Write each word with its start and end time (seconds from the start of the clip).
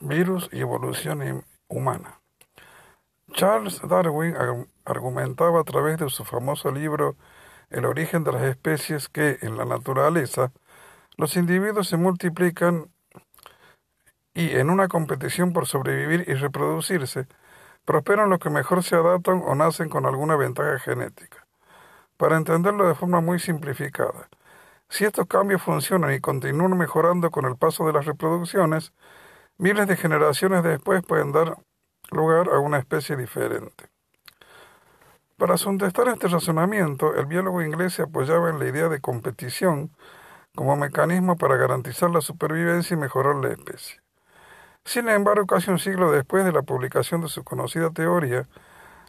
virus 0.00 0.48
y 0.52 0.60
evolución 0.60 1.44
humana. 1.68 2.20
Charles 3.32 3.80
Darwin 3.86 4.34
argumentaba 4.84 5.60
a 5.60 5.64
través 5.64 5.98
de 5.98 6.08
su 6.10 6.24
famoso 6.24 6.70
libro 6.70 7.16
El 7.70 7.84
origen 7.84 8.24
de 8.24 8.32
las 8.32 8.42
especies 8.42 9.08
que 9.08 9.38
en 9.42 9.56
la 9.56 9.64
naturaleza 9.64 10.52
los 11.16 11.36
individuos 11.36 11.88
se 11.88 11.96
multiplican 11.96 12.90
y 14.34 14.50
en 14.50 14.68
una 14.68 14.86
competición 14.86 15.52
por 15.54 15.66
sobrevivir 15.66 16.24
y 16.28 16.34
reproducirse, 16.34 17.26
prosperan 17.86 18.28
los 18.28 18.38
que 18.38 18.50
mejor 18.50 18.82
se 18.82 18.94
adaptan 18.94 19.42
o 19.44 19.54
nacen 19.54 19.88
con 19.88 20.04
alguna 20.04 20.36
ventaja 20.36 20.78
genética. 20.78 21.46
Para 22.18 22.36
entenderlo 22.36 22.86
de 22.86 22.94
forma 22.94 23.22
muy 23.22 23.38
simplificada, 23.38 24.28
si 24.90 25.04
estos 25.04 25.26
cambios 25.26 25.62
funcionan 25.62 26.12
y 26.12 26.20
continúan 26.20 26.76
mejorando 26.76 27.30
con 27.30 27.46
el 27.46 27.56
paso 27.56 27.86
de 27.86 27.94
las 27.94 28.04
reproducciones, 28.04 28.92
miles 29.58 29.86
de 29.86 29.96
generaciones 29.96 30.62
después 30.62 31.02
pueden 31.02 31.32
dar 31.32 31.56
lugar 32.10 32.48
a 32.48 32.58
una 32.58 32.78
especie 32.78 33.16
diferente. 33.16 33.88
Para 35.36 35.56
contestar 35.58 36.08
este 36.08 36.28
razonamiento, 36.28 37.14
el 37.14 37.26
biólogo 37.26 37.62
inglés 37.62 37.94
se 37.94 38.02
apoyaba 38.02 38.48
en 38.50 38.58
la 38.58 38.66
idea 38.66 38.88
de 38.88 39.00
competición 39.00 39.90
como 40.54 40.76
mecanismo 40.76 41.36
para 41.36 41.56
garantizar 41.56 42.10
la 42.10 42.22
supervivencia 42.22 42.94
y 42.94 42.98
mejorar 42.98 43.36
la 43.36 43.50
especie. 43.50 44.00
Sin 44.84 45.08
embargo, 45.08 45.46
casi 45.46 45.70
un 45.70 45.78
siglo 45.78 46.10
después 46.10 46.44
de 46.44 46.52
la 46.52 46.62
publicación 46.62 47.20
de 47.20 47.28
su 47.28 47.44
conocida 47.44 47.90
teoría, 47.90 48.48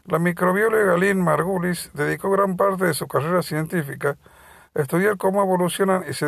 la 0.06 0.20
microbióloga 0.20 0.98
Lynn 0.98 1.22
Margulis 1.22 1.92
dedicó 1.94 2.30
gran 2.32 2.58
parte 2.58 2.86
de 2.86 2.94
su 2.94 3.08
carrera 3.08 3.42
científica 3.42 4.18
a 4.76 4.82
estudiar 4.82 5.18
cómo 5.18 5.42
evolucionan 5.42 6.04
y 6.10 6.14
se, 6.14 6.26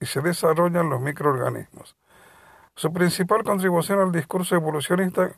y 0.00 0.06
se 0.06 0.20
desarrollan 0.20 0.90
los 0.90 1.00
microorganismos. 1.00 1.96
Su 2.80 2.94
principal 2.94 3.44
contribución 3.44 4.00
al 4.00 4.10
discurso 4.10 4.54
evolucionista 4.54 5.32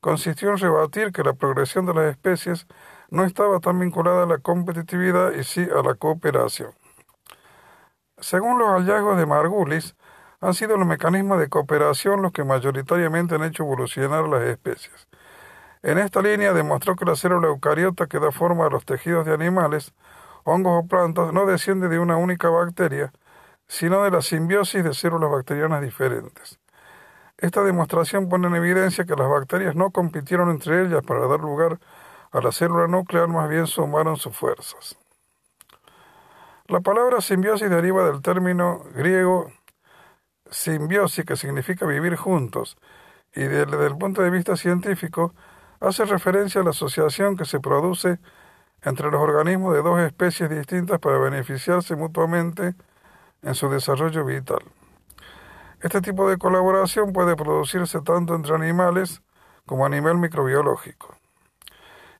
consistió 0.00 0.48
en 0.48 0.56
rebatir 0.56 1.12
que 1.12 1.22
la 1.22 1.34
progresión 1.34 1.84
de 1.84 1.92
las 1.92 2.06
especies 2.06 2.66
no 3.10 3.26
estaba 3.26 3.60
tan 3.60 3.78
vinculada 3.78 4.22
a 4.22 4.26
la 4.26 4.38
competitividad 4.38 5.32
y 5.32 5.44
sí 5.44 5.60
a 5.60 5.82
la 5.86 5.94
cooperación. 5.96 6.72
Según 8.18 8.58
los 8.58 8.70
hallazgos 8.70 9.18
de 9.18 9.26
Margulis, 9.26 9.94
han 10.40 10.54
sido 10.54 10.78
los 10.78 10.86
mecanismos 10.86 11.38
de 11.38 11.50
cooperación 11.50 12.22
los 12.22 12.32
que 12.32 12.44
mayoritariamente 12.44 13.34
han 13.34 13.44
hecho 13.44 13.64
evolucionar 13.64 14.26
las 14.26 14.44
especies. 14.44 15.06
En 15.82 15.98
esta 15.98 16.22
línea 16.22 16.54
demostró 16.54 16.96
que 16.96 17.04
la 17.04 17.14
célula 17.14 17.48
eucariota 17.48 18.06
que 18.06 18.20
da 18.20 18.32
forma 18.32 18.64
a 18.64 18.70
los 18.70 18.86
tejidos 18.86 19.26
de 19.26 19.34
animales, 19.34 19.92
hongos 20.44 20.82
o 20.82 20.88
plantas 20.88 21.34
no 21.34 21.44
desciende 21.44 21.90
de 21.90 21.98
una 21.98 22.16
única 22.16 22.48
bacteria, 22.48 23.12
sino 23.68 24.02
de 24.02 24.10
la 24.12 24.22
simbiosis 24.22 24.82
de 24.82 24.94
células 24.94 25.30
bacterianas 25.30 25.82
diferentes. 25.82 26.59
Esta 27.40 27.62
demostración 27.62 28.28
pone 28.28 28.48
en 28.48 28.54
evidencia 28.54 29.06
que 29.06 29.16
las 29.16 29.28
bacterias 29.28 29.74
no 29.74 29.90
compitieron 29.92 30.50
entre 30.50 30.82
ellas 30.82 31.02
para 31.02 31.26
dar 31.26 31.40
lugar 31.40 31.80
a 32.32 32.40
la 32.42 32.52
célula 32.52 32.86
nuclear, 32.86 33.28
más 33.28 33.48
bien 33.48 33.66
sumaron 33.66 34.18
sus 34.18 34.36
fuerzas. 34.36 34.98
La 36.66 36.80
palabra 36.80 37.22
simbiosis 37.22 37.70
deriva 37.70 38.04
del 38.04 38.20
término 38.20 38.84
griego 38.94 39.50
simbiosis, 40.50 41.24
que 41.24 41.36
significa 41.36 41.86
vivir 41.86 42.14
juntos, 42.14 42.76
y 43.34 43.40
desde 43.40 43.86
el 43.86 43.96
punto 43.96 44.20
de 44.20 44.28
vista 44.28 44.54
científico 44.56 45.34
hace 45.80 46.04
referencia 46.04 46.60
a 46.60 46.64
la 46.64 46.70
asociación 46.70 47.38
que 47.38 47.46
se 47.46 47.58
produce 47.58 48.18
entre 48.82 49.10
los 49.10 49.20
organismos 49.20 49.74
de 49.74 49.80
dos 49.82 49.98
especies 50.00 50.50
distintas 50.50 50.98
para 50.98 51.16
beneficiarse 51.16 51.96
mutuamente 51.96 52.74
en 53.42 53.54
su 53.54 53.70
desarrollo 53.70 54.26
vital. 54.26 54.60
Este 55.80 56.02
tipo 56.02 56.28
de 56.28 56.36
colaboración 56.36 57.14
puede 57.14 57.36
producirse 57.36 58.02
tanto 58.02 58.34
entre 58.34 58.54
animales 58.54 59.22
como 59.64 59.86
a 59.86 59.88
nivel 59.88 60.18
microbiológico. 60.18 61.16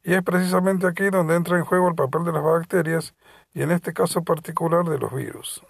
Y 0.03 0.15
es 0.15 0.23
precisamente 0.23 0.87
aquí 0.87 1.11
donde 1.11 1.37
entra 1.37 1.59
en 1.59 1.65
juego 1.67 1.89
el 1.89 1.95
papel 1.95 2.25
de 2.25 2.33
las 2.33 2.43
bacterias 2.43 3.15
y 3.53 3.61
en 3.61 3.71
este 3.71 3.93
caso 3.93 4.25
particular 4.25 4.87
de 4.87 4.99
los 4.99 5.15
virus. 5.15 5.63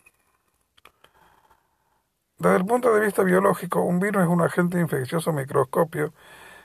Desde 2.38 2.56
el 2.56 2.64
punto 2.64 2.94
de 2.94 3.00
vista 3.00 3.24
biológico, 3.24 3.82
un 3.82 3.98
virus 3.98 4.22
es 4.22 4.28
un 4.28 4.40
agente 4.40 4.78
infeccioso 4.78 5.32
microscopio 5.32 6.14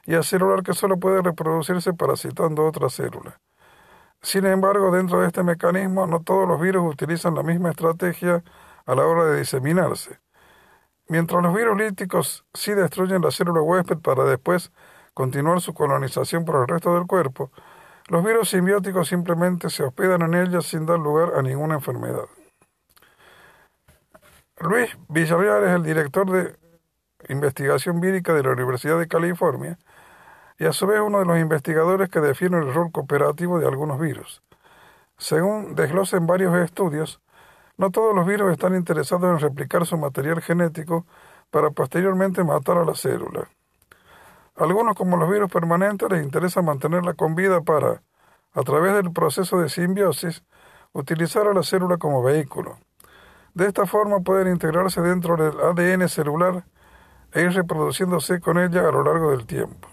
y 0.05 0.13
acelular 0.13 0.61
que 0.61 0.73
solo 0.73 0.99
puede 0.99 1.23
reproducirse 1.23 1.93
parasitando 1.93 2.67
otra 2.67 2.87
célula. 2.89 3.39
Sin 4.21 4.45
embargo, 4.45 4.91
dentro 4.91 5.21
de 5.21 5.27
este 5.27 5.41
mecanismo, 5.41 6.05
no 6.05 6.21
todos 6.21 6.47
los 6.47 6.61
virus 6.61 6.93
utilizan 6.93 7.33
la 7.33 7.41
misma 7.41 7.71
estrategia 7.71 8.43
a 8.85 8.93
la 8.93 9.05
hora 9.05 9.25
de 9.25 9.39
diseminarse. 9.39 10.19
Mientras 11.07 11.43
los 11.43 11.53
virus 11.53 11.77
líticos 11.77 12.45
sí 12.53 12.73
destruyen 12.73 13.21
la 13.21 13.31
célula 13.31 13.61
huésped 13.61 13.99
para 13.99 14.23
después 14.23 14.71
continuar 15.13 15.61
su 15.61 15.73
colonización 15.73 16.45
por 16.45 16.61
el 16.61 16.67
resto 16.67 16.95
del 16.95 17.05
cuerpo, 17.05 17.51
los 18.07 18.23
virus 18.23 18.49
simbióticos 18.49 19.07
simplemente 19.07 19.69
se 19.69 19.83
hospedan 19.83 20.21
en 20.23 20.33
ella 20.33 20.61
sin 20.61 20.85
dar 20.85 20.99
lugar 20.99 21.33
a 21.35 21.41
ninguna 21.41 21.75
enfermedad. 21.75 22.25
Luis 24.59 24.97
Villarreal 25.09 25.63
es 25.63 25.71
el 25.71 25.83
director 25.83 26.29
de 26.29 26.55
investigación 27.29 27.99
vírica 27.99 28.33
de 28.33 28.43
la 28.43 28.51
Universidad 28.51 28.97
de 28.99 29.07
California 29.07 29.77
y 30.57 30.65
a 30.65 30.73
su 30.73 30.87
vez 30.87 31.01
uno 31.01 31.19
de 31.19 31.25
los 31.25 31.37
investigadores 31.37 32.09
que 32.09 32.19
define 32.19 32.57
el 32.57 32.73
rol 32.73 32.91
cooperativo 32.91 33.59
de 33.59 33.67
algunos 33.67 33.99
virus. 33.99 34.41
Según 35.17 35.75
desglosa 35.75 36.17
en 36.17 36.27
varios 36.27 36.55
estudios, 36.57 37.21
no 37.77 37.91
todos 37.91 38.15
los 38.15 38.25
virus 38.25 38.51
están 38.51 38.75
interesados 38.75 39.25
en 39.25 39.39
replicar 39.39 39.85
su 39.85 39.97
material 39.97 40.41
genético 40.41 41.05
para 41.51 41.71
posteriormente 41.71 42.43
matar 42.43 42.77
a 42.77 42.85
la 42.85 42.95
célula. 42.95 43.49
Algunos, 44.55 44.95
como 44.95 45.17
los 45.17 45.29
virus 45.29 45.51
permanentes, 45.51 46.09
les 46.09 46.23
interesa 46.23 46.61
mantenerla 46.61 47.13
con 47.13 47.35
vida 47.35 47.61
para, 47.61 48.01
a 48.53 48.61
través 48.61 48.93
del 48.93 49.11
proceso 49.11 49.59
de 49.59 49.67
simbiosis, 49.67 50.43
utilizar 50.93 51.47
a 51.47 51.53
la 51.53 51.63
célula 51.63 51.97
como 51.97 52.23
vehículo. 52.23 52.77
De 53.53 53.67
esta 53.67 53.85
forma 53.85 54.21
pueden 54.21 54.47
integrarse 54.47 55.01
dentro 55.01 55.35
del 55.35 55.59
ADN 55.59 56.07
celular 56.07 56.65
e 57.33 57.41
ir 57.41 57.51
reproduciéndose 57.51 58.39
con 58.39 58.57
ella 58.57 58.87
a 58.87 58.91
lo 58.91 59.03
largo 59.03 59.31
del 59.31 59.45
tiempo. 59.45 59.89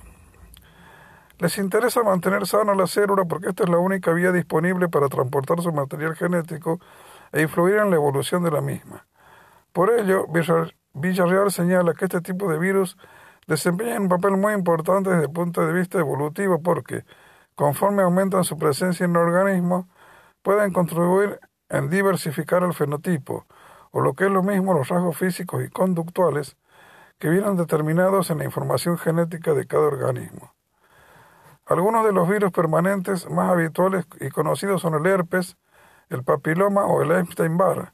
Les 1.39 1.59
interesa 1.59 2.05
mantener 2.05 2.47
sana 2.47 2.75
la 2.77 2.87
célula 2.87 3.25
porque 3.25 3.49
esta 3.49 3.65
es 3.65 3.69
la 3.69 3.79
única 3.79 4.13
vía 4.13 4.31
disponible 4.31 4.89
para 4.89 5.09
transportar 5.09 5.61
su 5.61 5.73
material 5.73 6.15
genético 6.15 6.79
e 7.33 7.43
influir 7.43 7.77
en 7.77 7.91
la 7.91 7.97
evolución 7.97 8.45
de 8.45 8.51
la 8.51 8.61
misma. 8.61 9.07
Por 9.73 9.91
ello, 9.91 10.27
Villarreal 10.95 11.51
señala 11.51 11.95
que 11.95 12.05
este 12.05 12.21
tipo 12.21 12.51
de 12.51 12.59
virus 12.59 12.97
desempeñan 13.47 14.03
un 14.03 14.09
papel 14.09 14.37
muy 14.37 14.53
importante 14.53 15.11
desde 15.11 15.25
el 15.25 15.33
punto 15.33 15.67
de 15.67 15.73
vista 15.73 15.99
evolutivo 15.99 16.63
porque, 16.63 17.05
conforme 17.55 18.03
aumentan 18.03 18.45
su 18.45 18.57
presencia 18.59 19.05
en 19.05 19.13
el 19.13 19.17
organismo, 19.19 19.89
pueden 20.43 20.73
contribuir 20.73 21.41
en 21.69 21.89
diversificar 21.89 22.63
el 22.63 22.75
fenotipo, 22.75 23.47
o 23.91 24.01
lo 24.01 24.15
que 24.15 24.27
es 24.27 24.31
lo 24.31 24.43
mismo 24.43 24.75
los 24.75 24.89
rasgos 24.89 25.17
físicos 25.17 25.65
y 25.65 25.71
conductuales 25.71 26.57
que 27.19 27.31
vienen 27.31 27.57
determinados 27.57 28.31
en 28.31 28.39
la 28.39 28.45
información 28.45 28.99
genética 28.99 29.55
de 29.55 29.67
cada 29.67 29.87
organismo. 29.87 30.53
Algunos 31.67 32.05
de 32.05 32.13
los 32.13 32.29
virus 32.29 32.51
permanentes 32.51 33.31
más 33.31 33.51
habituales 33.51 34.07
y 34.21 34.29
conocidos 34.31 34.83
son 34.83 34.95
el 34.95 35.07
herpes, 35.07 35.57
el 36.13 36.25
papiloma 36.25 36.85
o 36.87 37.03
el 37.03 37.11
Epstein-Barr, 37.11 37.93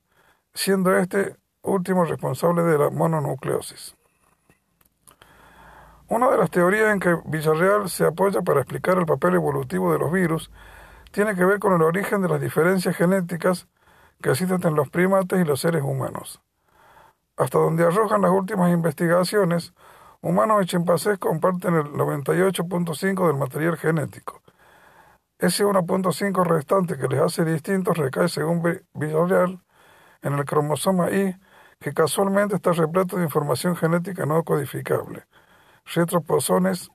siendo 0.52 0.96
este 0.96 1.36
último 1.62 2.04
responsable 2.04 2.62
de 2.62 2.78
la 2.78 2.90
mononucleosis. 2.90 3.96
Una 6.08 6.30
de 6.30 6.38
las 6.38 6.50
teorías 6.50 6.92
en 6.92 7.00
que 7.00 7.16
Villarreal 7.26 7.88
se 7.88 8.06
apoya 8.06 8.42
para 8.42 8.60
explicar 8.60 8.98
el 8.98 9.06
papel 9.06 9.34
evolutivo 9.34 9.92
de 9.92 9.98
los 9.98 10.10
virus 10.10 10.50
tiene 11.10 11.34
que 11.34 11.44
ver 11.44 11.58
con 11.58 11.74
el 11.74 11.82
origen 11.82 12.22
de 12.22 12.28
las 12.28 12.40
diferencias 12.40 12.96
genéticas 12.96 13.68
que 14.22 14.30
existen 14.30 14.60
en 14.66 14.74
los 14.74 14.88
primates 14.88 15.40
y 15.40 15.44
los 15.44 15.60
seres 15.60 15.82
humanos. 15.82 16.40
Hasta 17.36 17.58
donde 17.58 17.84
arrojan 17.84 18.22
las 18.22 18.30
últimas 18.30 18.72
investigaciones, 18.72 19.74
humanos 20.20 20.62
y 20.62 20.66
chimpancés 20.66 21.18
comparten 21.18 21.74
el 21.74 21.92
98.5 21.92 23.26
del 23.26 23.36
material 23.36 23.76
genético, 23.76 24.42
ese 25.38 25.64
1.5 25.64 26.44
restante 26.44 26.96
que 26.96 27.08
les 27.08 27.20
hace 27.20 27.44
distintos 27.44 27.96
recae, 27.96 28.28
según 28.28 28.62
Villarreal, 28.94 29.60
en 30.22 30.34
el 30.34 30.44
cromosoma 30.44 31.10
Y, 31.10 31.36
que 31.78 31.94
casualmente 31.94 32.56
está 32.56 32.72
repleto 32.72 33.16
de 33.16 33.24
información 33.24 33.76
genética 33.76 34.26
no 34.26 34.42
codificable, 34.42 35.26
retroposones 35.94 36.90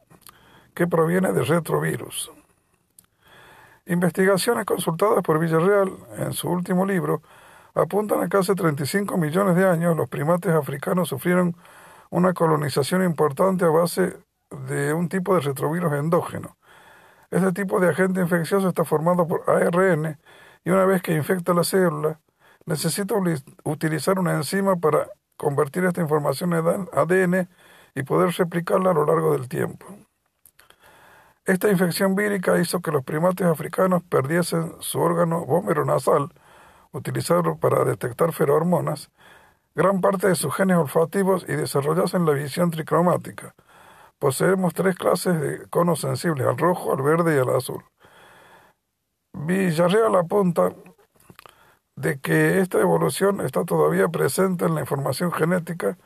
que 0.73 0.87
proviene 0.87 1.31
de 1.31 1.43
retrovirus. 1.43 2.31
Investigaciones 3.85 4.65
consultadas 4.65 5.21
por 5.23 5.39
Villarreal 5.39 5.91
en 6.17 6.33
su 6.33 6.49
último 6.49 6.85
libro 6.85 7.21
apuntan 7.73 8.21
a 8.21 8.29
que 8.29 8.37
hace 8.37 8.55
35 8.55 9.17
millones 9.17 9.55
de 9.55 9.67
años 9.67 9.95
los 9.95 10.09
primates 10.09 10.53
africanos 10.53 11.09
sufrieron 11.09 11.55
una 12.09 12.33
colonización 12.33 13.03
importante 13.03 13.65
a 13.65 13.69
base 13.69 14.17
de 14.67 14.93
un 14.93 15.09
tipo 15.09 15.33
de 15.35 15.41
retrovirus 15.41 15.93
endógeno, 15.93 16.57
este 17.33 17.51
tipo 17.51 17.79
de 17.79 17.89
agente 17.89 18.21
infeccioso 18.21 18.69
está 18.69 18.85
formado 18.85 19.27
por 19.27 19.43
ARN 19.49 20.19
y 20.63 20.69
una 20.69 20.85
vez 20.85 21.01
que 21.01 21.13
infecta 21.15 21.53
la 21.53 21.63
célula, 21.63 22.19
necesita 22.65 23.15
utilizar 23.63 24.19
una 24.19 24.35
enzima 24.35 24.75
para 24.75 25.07
convertir 25.35 25.83
esta 25.85 26.01
información 26.01 26.53
en 26.53 26.87
ADN 26.93 27.49
y 27.95 28.03
poder 28.03 28.33
replicarla 28.37 28.91
a 28.91 28.93
lo 28.93 29.05
largo 29.05 29.33
del 29.33 29.49
tiempo. 29.49 29.85
Esta 31.45 31.69
infección 31.69 32.15
vírica 32.15 32.59
hizo 32.59 32.81
que 32.81 32.91
los 32.91 33.03
primates 33.03 33.47
africanos 33.47 34.03
perdiesen 34.03 34.75
su 34.79 34.99
órgano 35.01 35.43
vómero 35.43 35.83
nasal, 35.85 36.29
utilizado 36.91 37.57
para 37.57 37.83
detectar 37.83 38.31
feromonas, 38.31 39.09
gran 39.73 40.01
parte 40.01 40.27
de 40.27 40.35
sus 40.35 40.55
genes 40.55 40.77
olfativos 40.77 41.45
y 41.49 41.53
desarrollasen 41.53 42.25
la 42.25 42.33
visión 42.33 42.69
tricromática. 42.69 43.55
Poseemos 44.23 44.73
tres 44.73 44.95
clases 44.95 45.37
de 45.41 45.67
conos 45.67 45.99
sensibles, 45.99 46.47
al 46.47 46.57
rojo, 46.57 46.93
al 46.93 47.01
verde 47.01 47.35
y 47.35 47.39
al 47.39 47.57
azul. 47.57 47.83
Villarreal 49.33 50.15
apunta 50.15 50.73
de 51.97 52.21
que 52.21 52.59
esta 52.61 52.79
evolución 52.79 53.41
está 53.41 53.65
todavía 53.65 54.07
presente 54.07 54.63
en 54.63 54.75
la 54.75 54.79
información 54.79 55.33
genética 55.33 55.97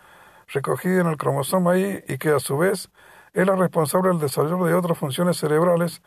recogida 0.48 1.02
en 1.02 1.06
el 1.06 1.18
cromosoma 1.18 1.78
Y 1.78 2.04
y 2.08 2.18
que 2.18 2.30
a 2.30 2.40
su 2.40 2.58
vez 2.58 2.90
es 3.34 3.46
la 3.46 3.56
responsable 3.56 4.10
del 4.10 4.20
desarrollo 4.20 4.66
de 4.66 4.74
otras 4.74 4.98
funciones 4.98 5.38
cerebrales 5.38 6.02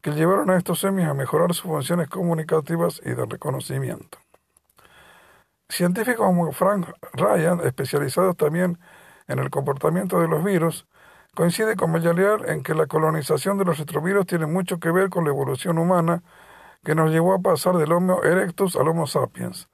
que 0.00 0.10
llevaron 0.10 0.50
a 0.50 0.56
estos 0.56 0.80
semis 0.80 1.06
a 1.06 1.14
mejorar 1.14 1.54
sus 1.54 1.70
funciones 1.70 2.08
comunicativas 2.08 3.00
y 3.04 3.10
de 3.10 3.24
reconocimiento. 3.24 4.18
Científicos 5.68 6.26
como 6.26 6.50
Frank 6.50 6.88
Ryan, 7.12 7.60
especializados 7.60 8.36
también 8.36 8.80
en 9.28 9.38
el 9.38 9.48
comportamiento 9.48 10.20
de 10.20 10.26
los 10.26 10.42
virus, 10.42 10.88
coincide 11.34 11.76
con 11.76 11.90
Mayaliar 11.90 12.50
en 12.50 12.62
que 12.62 12.74
la 12.74 12.86
colonización 12.86 13.56
de 13.56 13.64
los 13.64 13.78
retrovirus 13.78 14.26
tiene 14.26 14.44
mucho 14.44 14.78
que 14.78 14.90
ver 14.90 15.08
con 15.08 15.24
la 15.24 15.30
evolución 15.30 15.78
humana 15.78 16.22
que 16.84 16.94
nos 16.94 17.10
llevó 17.10 17.32
a 17.32 17.38
pasar 17.38 17.76
del 17.78 17.92
Homo 17.92 18.22
erectus 18.22 18.76
al 18.76 18.88
Homo 18.88 19.06
sapiens. 19.06 19.70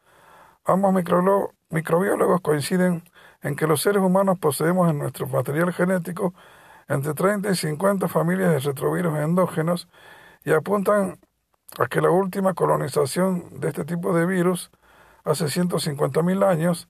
Ambos 0.64 0.94
microbiólogos 0.94 2.40
coinciden 2.42 3.02
en 3.42 3.56
que 3.56 3.66
los 3.66 3.82
seres 3.82 4.02
humanos 4.02 4.38
poseemos 4.38 4.88
en 4.88 4.98
nuestro 4.98 5.26
material 5.26 5.72
genético 5.72 6.32
entre 6.86 7.14
30 7.14 7.50
y 7.50 7.54
50 7.56 8.06
familias 8.06 8.50
de 8.50 8.58
retrovirus 8.60 9.18
endógenos 9.18 9.88
y 10.44 10.52
apuntan 10.52 11.18
a 11.78 11.86
que 11.86 12.00
la 12.00 12.10
última 12.10 12.54
colonización 12.54 13.58
de 13.58 13.68
este 13.68 13.84
tipo 13.84 14.14
de 14.14 14.26
virus, 14.26 14.70
hace 15.24 15.46
150.000 15.46 16.44
años, 16.44 16.88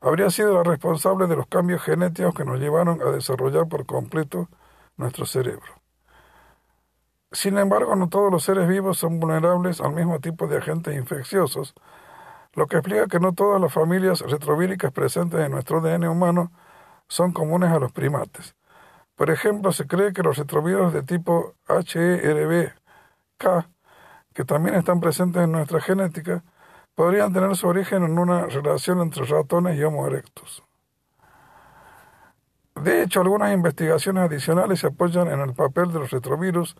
habría 0.00 0.30
sido 0.30 0.54
la 0.54 0.62
responsable 0.62 1.26
de 1.26 1.36
los 1.36 1.46
cambios 1.46 1.82
genéticos 1.82 2.34
que 2.34 2.44
nos 2.44 2.58
llevaron 2.58 3.00
a 3.02 3.10
desarrollar 3.10 3.68
por 3.68 3.86
completo 3.86 4.48
nuestro 4.96 5.26
cerebro. 5.26 5.80
Sin 7.32 7.58
embargo, 7.58 7.94
no 7.94 8.08
todos 8.08 8.32
los 8.32 8.42
seres 8.42 8.66
vivos 8.66 8.98
son 8.98 9.20
vulnerables 9.20 9.80
al 9.80 9.92
mismo 9.92 10.18
tipo 10.18 10.48
de 10.48 10.58
agentes 10.58 10.96
infecciosos, 10.96 11.74
lo 12.54 12.66
que 12.66 12.78
explica 12.78 13.06
que 13.06 13.20
no 13.20 13.32
todas 13.32 13.60
las 13.60 13.72
familias 13.72 14.20
retrovíricas 14.20 14.92
presentes 14.92 15.40
en 15.40 15.52
nuestro 15.52 15.78
ADN 15.78 16.08
humano 16.08 16.50
son 17.08 17.32
comunes 17.32 17.70
a 17.70 17.78
los 17.78 17.92
primates. 17.92 18.56
Por 19.14 19.30
ejemplo, 19.30 19.72
se 19.72 19.86
cree 19.86 20.12
que 20.12 20.22
los 20.22 20.38
retrovirus 20.38 20.92
de 20.92 21.02
tipo 21.02 21.54
HERB-K, 21.68 23.68
que 24.34 24.44
también 24.44 24.76
están 24.76 25.00
presentes 25.00 25.42
en 25.42 25.52
nuestra 25.52 25.80
genética, 25.80 26.42
podrían 26.94 27.32
tener 27.32 27.54
su 27.56 27.66
origen 27.66 28.04
en 28.04 28.18
una 28.18 28.46
relación 28.46 29.00
entre 29.00 29.24
ratones 29.24 29.78
y 29.78 29.82
Homo 29.84 30.06
erectus. 30.06 30.62
De 32.74 33.02
hecho, 33.02 33.20
algunas 33.20 33.52
investigaciones 33.52 34.24
adicionales 34.24 34.80
se 34.80 34.86
apoyan 34.86 35.28
en 35.28 35.40
el 35.40 35.54
papel 35.54 35.92
de 35.92 35.98
los 35.98 36.10
retrovirus 36.10 36.76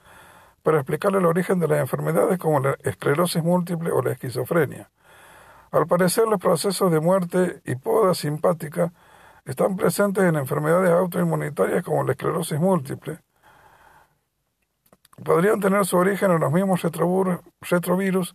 para 0.62 0.78
explicar 0.78 1.14
el 1.14 1.26
origen 1.26 1.58
de 1.58 1.68
las 1.68 1.80
enfermedades 1.80 2.38
como 2.38 2.60
la 2.60 2.76
esclerosis 2.82 3.42
múltiple 3.42 3.90
o 3.90 4.02
la 4.02 4.12
esquizofrenia. 4.12 4.90
Al 5.72 5.86
parecer, 5.86 6.26
los 6.26 6.40
procesos 6.40 6.90
de 6.90 7.00
muerte 7.00 7.60
y 7.64 7.76
poda 7.76 8.14
simpática 8.14 8.92
están 9.44 9.76
presentes 9.76 10.24
en 10.24 10.36
enfermedades 10.36 10.90
autoinmunitarias 10.90 11.84
como 11.84 12.02
la 12.04 12.12
esclerosis 12.12 12.58
múltiple. 12.58 13.20
Podrían 15.24 15.60
tener 15.60 15.84
su 15.84 15.96
origen 15.96 16.32
en 16.32 16.40
los 16.40 16.52
mismos 16.52 16.82
retrovirus 16.82 18.34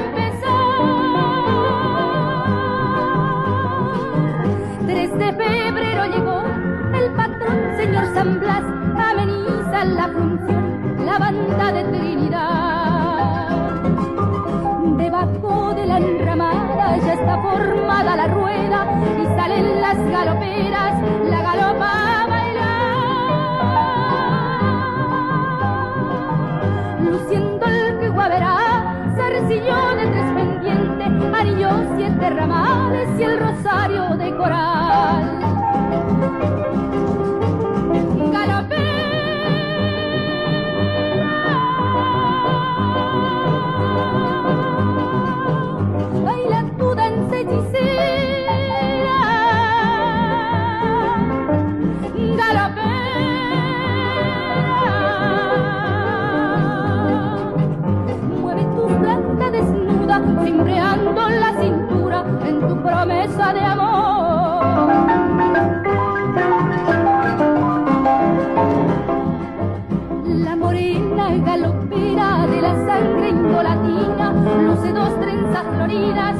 San 8.21 8.37
ameniza 8.37 9.83
la 9.83 10.07
función 10.09 11.05
la 11.07 11.17
banda 11.17 11.71
de 11.71 11.83
Trinidad. 11.85 13.49
Debajo 14.95 15.73
de 15.73 15.87
la 15.87 15.97
enramada 15.97 16.97
ya 16.97 17.13
está 17.13 17.41
formada 17.41 18.15
la 18.15 18.27
rueda 18.27 18.85
y 19.23 19.25
salen 19.35 19.81
las 19.81 19.97
galoperas, 19.97 21.01
la 21.31 21.41
galopa 21.41 22.21
a 22.21 22.27
bailar. 22.27 22.99
Luciendo 27.01 27.65
el 27.65 27.97
que 27.97 28.09
guaverá, 28.09 29.15
zarcillo 29.15 29.95
de 29.95 30.05
tres 30.05 30.31
pendientes, 30.35 31.09
anillos 31.33 31.87
siete 31.97 32.29
ramales 32.29 33.19
y 33.19 33.23
el 33.23 33.39
rosario 33.39 34.15
de 34.15 34.35
coral. 34.37 35.41
cimbreando 60.43 61.29
la 61.29 61.61
cintura 61.61 62.23
en 62.45 62.59
tu 62.67 62.75
promesa 62.81 63.53
de 63.53 63.59
amor. 63.59 64.61
La 70.25 70.55
morena 70.55 71.29
galopera 71.45 72.47
de 72.47 72.61
la 72.61 72.73
sangre 72.85 73.29
ingolatina 73.29 74.33
luce 74.67 74.91
dos 74.91 75.19
trenzas 75.19 75.63
floridas 75.75 76.35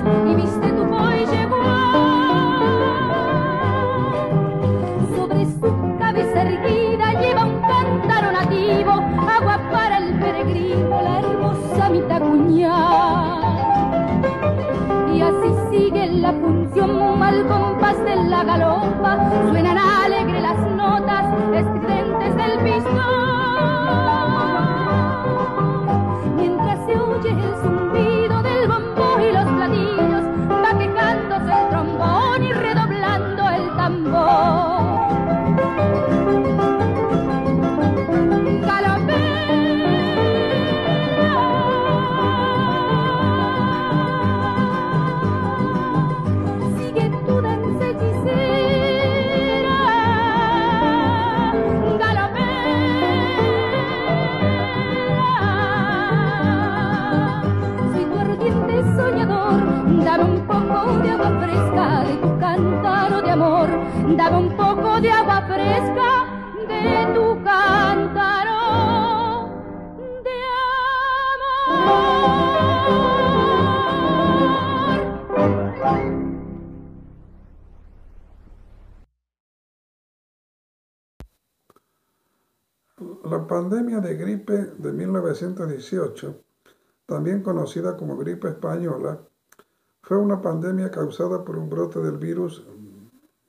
un 64.31 64.55
poco 64.55 65.01
de 65.01 65.09
agua 65.09 65.41
fresca 65.41 66.25
de 66.67 67.13
tu 67.13 67.43
cántaro 67.43 68.61
de 70.23 70.43
amor. 71.35 71.91
La 83.25 83.47
pandemia 83.47 83.99
de 83.99 84.15
gripe 84.15 84.53
de 84.77 84.91
1918, 84.93 86.43
también 87.05 87.43
conocida 87.43 87.97
como 87.97 88.15
gripe 88.17 88.47
española, 88.49 89.19
fue 90.03 90.17
una 90.17 90.41
pandemia 90.41 90.89
causada 90.89 91.43
por 91.43 91.57
un 91.57 91.69
brote 91.69 91.99
del 91.99 92.17
virus 92.17 92.65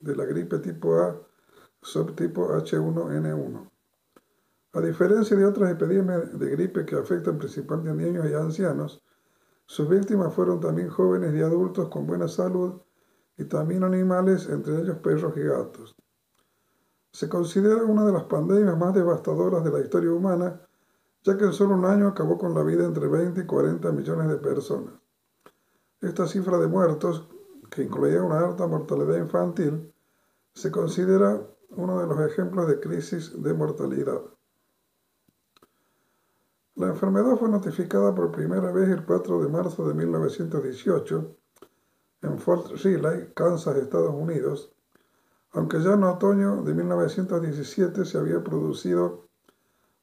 de 0.03 0.15
la 0.15 0.25
gripe 0.25 0.59
tipo 0.59 0.99
A, 0.99 1.17
subtipo 1.81 2.49
H1N1. 2.49 3.69
A 4.73 4.81
diferencia 4.81 5.37
de 5.37 5.45
otras 5.45 5.71
epidemias 5.71 6.37
de 6.37 6.49
gripe 6.49 6.85
que 6.85 6.95
afectan 6.95 7.37
principalmente 7.37 7.91
a 7.91 7.93
niños 7.93 8.25
y 8.29 8.33
ancianos, 8.33 9.03
sus 9.65 9.87
víctimas 9.87 10.33
fueron 10.33 10.59
también 10.59 10.89
jóvenes 10.89 11.33
y 11.33 11.41
adultos 11.41 11.87
con 11.89 12.05
buena 12.05 12.27
salud 12.27 12.81
y 13.37 13.45
también 13.45 13.83
animales, 13.83 14.49
entre 14.49 14.81
ellos 14.81 14.97
perros 14.97 15.33
y 15.37 15.41
gatos. 15.41 15.95
Se 17.11 17.29
considera 17.29 17.83
una 17.83 18.05
de 18.05 18.11
las 18.11 18.23
pandemias 18.23 18.77
más 18.77 18.93
devastadoras 18.93 19.63
de 19.63 19.71
la 19.71 19.79
historia 19.79 20.11
humana, 20.11 20.59
ya 21.23 21.37
que 21.37 21.45
en 21.45 21.53
solo 21.53 21.75
un 21.75 21.85
año 21.85 22.07
acabó 22.07 22.37
con 22.37 22.53
la 22.53 22.63
vida 22.63 22.83
entre 22.83 23.07
20 23.07 23.41
y 23.41 23.45
40 23.45 23.91
millones 23.91 24.27
de 24.27 24.37
personas. 24.37 24.93
Esta 26.01 26.27
cifra 26.27 26.57
de 26.57 26.67
muertos, 26.67 27.29
que 27.69 27.83
incluía 27.83 28.21
una 28.21 28.39
alta 28.39 28.67
mortalidad 28.67 29.17
infantil, 29.17 29.92
se 30.53 30.71
considera 30.71 31.41
uno 31.69 31.99
de 31.99 32.07
los 32.07 32.19
ejemplos 32.31 32.67
de 32.67 32.79
crisis 32.79 33.41
de 33.41 33.53
mortalidad. 33.53 34.21
La 36.75 36.87
enfermedad 36.87 37.37
fue 37.37 37.49
notificada 37.49 38.15
por 38.15 38.31
primera 38.31 38.71
vez 38.71 38.89
el 38.89 39.05
4 39.05 39.41
de 39.41 39.49
marzo 39.49 39.87
de 39.87 39.93
1918 39.93 41.35
en 42.23 42.39
Fort 42.39 42.67
Riley, 42.83 43.31
Kansas, 43.35 43.75
Estados 43.77 44.13
Unidos, 44.13 44.73
aunque 45.51 45.81
ya 45.81 45.93
en 45.93 46.03
otoño 46.03 46.63
de 46.63 46.73
1917 46.73 48.05
se 48.05 48.17
había 48.17 48.43
producido 48.43 49.29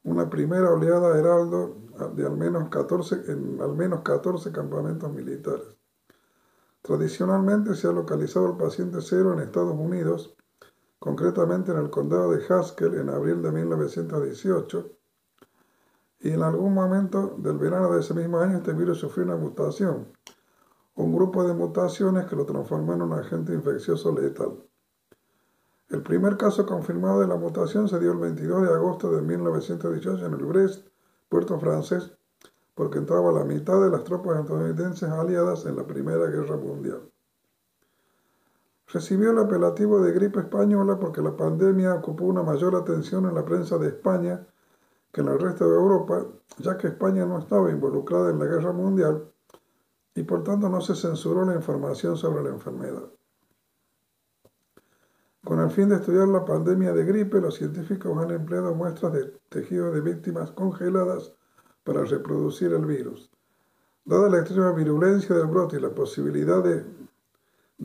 una 0.05 0.31
primera 0.31 0.71
oleada 0.71 1.19
heraldo 1.19 1.77
de 2.15 2.25
al 2.25 2.37
menos 2.37 2.69
14, 2.69 3.33
en 3.33 3.61
al 3.61 3.75
menos 3.75 4.03
14 4.03 4.53
campamentos 4.53 5.13
militares. 5.13 5.80
Tradicionalmente 6.83 7.75
se 7.75 7.89
ha 7.89 7.93
localizado 7.93 8.51
el 8.51 8.57
paciente 8.57 8.99
cero 9.01 9.33
en 9.33 9.41
Estados 9.41 9.75
Unidos, 9.75 10.37
concretamente 10.99 11.73
en 11.73 11.79
el 11.79 11.91
condado 11.91 12.33
de 12.33 12.45
Haskell 12.47 12.95
en 12.95 13.11
abril 13.11 13.43
de 13.43 13.53
1918, 13.53 14.91
y 16.21 16.31
en 16.31 16.43
algún 16.43 16.75
momento 16.75 17.37
del 17.39 17.59
verano 17.59 17.93
de 17.93 18.01
ese 18.01 18.15
mismo 18.15 18.39
año 18.39 18.59
este 18.59 18.73
virus 18.73 18.99
sufrió 18.99 19.25
una 19.25 19.37
mutación, 19.37 20.13
un 20.95 21.15
grupo 21.15 21.45
de 21.45 21.55
mutaciones 21.55 22.27
que 22.27 22.37
lo 22.37 22.45
transformó 22.45 22.95
en 22.95 23.03
un 23.03 23.13
agente 23.15 23.55
infeccioso 23.55 24.13
letal. 24.13 24.63
El 25.89 26.03
primer 26.03 26.37
caso 26.37 26.67
confirmado 26.67 27.21
de 27.21 27.27
la 27.27 27.37
mutación 27.37 27.89
se 27.89 27.99
dio 27.99 28.13
el 28.13 28.19
22 28.19 28.63
de 28.63 28.75
agosto 28.75 29.11
de 29.11 29.23
1918 29.23 30.27
en 30.27 30.35
el 30.35 30.45
Brest, 30.45 30.87
puerto 31.29 31.59
francés, 31.59 32.13
porque 32.81 32.97
entraba 32.97 33.31
la 33.31 33.45
mitad 33.45 33.79
de 33.79 33.91
las 33.91 34.05
tropas 34.05 34.41
estadounidenses 34.41 35.11
aliadas 35.11 35.67
en 35.67 35.77
la 35.77 35.87
Primera 35.87 36.25
Guerra 36.29 36.57
Mundial. 36.57 37.03
Recibió 38.87 39.33
el 39.33 39.39
apelativo 39.39 40.01
de 40.01 40.13
gripe 40.13 40.41
española 40.41 40.99
porque 40.99 41.21
la 41.21 41.37
pandemia 41.37 41.97
ocupó 41.97 42.25
una 42.25 42.43
mayor 42.43 42.75
atención 42.75 43.27
en 43.27 43.35
la 43.35 43.45
prensa 43.45 43.77
de 43.77 43.89
España 43.89 44.47
que 45.13 45.21
en 45.21 45.29
el 45.29 45.39
resto 45.39 45.69
de 45.69 45.77
Europa, 45.77 46.25
ya 46.57 46.79
que 46.79 46.87
España 46.87 47.27
no 47.27 47.41
estaba 47.41 47.71
involucrada 47.71 48.31
en 48.31 48.39
la 48.39 48.47
guerra 48.47 48.73
mundial 48.73 49.31
y 50.15 50.23
por 50.23 50.43
tanto 50.43 50.71
no 50.71 50.81
se 50.81 50.95
censuró 50.95 51.45
la 51.45 51.57
información 51.57 52.17
sobre 52.17 52.43
la 52.45 52.49
enfermedad. 52.49 53.11
Con 55.45 55.61
el 55.61 55.71
fin 55.71 55.91
de 55.91 55.97
estudiar 55.97 56.29
la 56.29 56.47
pandemia 56.47 56.95
de 56.95 57.05
gripe, 57.05 57.43
los 57.43 57.57
científicos 57.57 58.17
han 58.17 58.31
empleado 58.31 58.75
muestras 58.75 59.13
de 59.13 59.39
tejido 59.51 59.93
de 59.93 60.01
víctimas 60.01 60.53
congeladas 60.53 61.35
para 61.85 62.05
reproducir 62.05 62.73
el 62.73 62.87
virus. 62.87 63.31
Dada 64.05 64.29
la 64.29 64.39
extrema 64.41 64.73
virulencia 64.73 65.35
del 65.37 65.47
brote 65.47 65.77
y 65.77 65.81
la 65.81 65.95
posibilidad 65.95 66.63
de, 66.63 66.85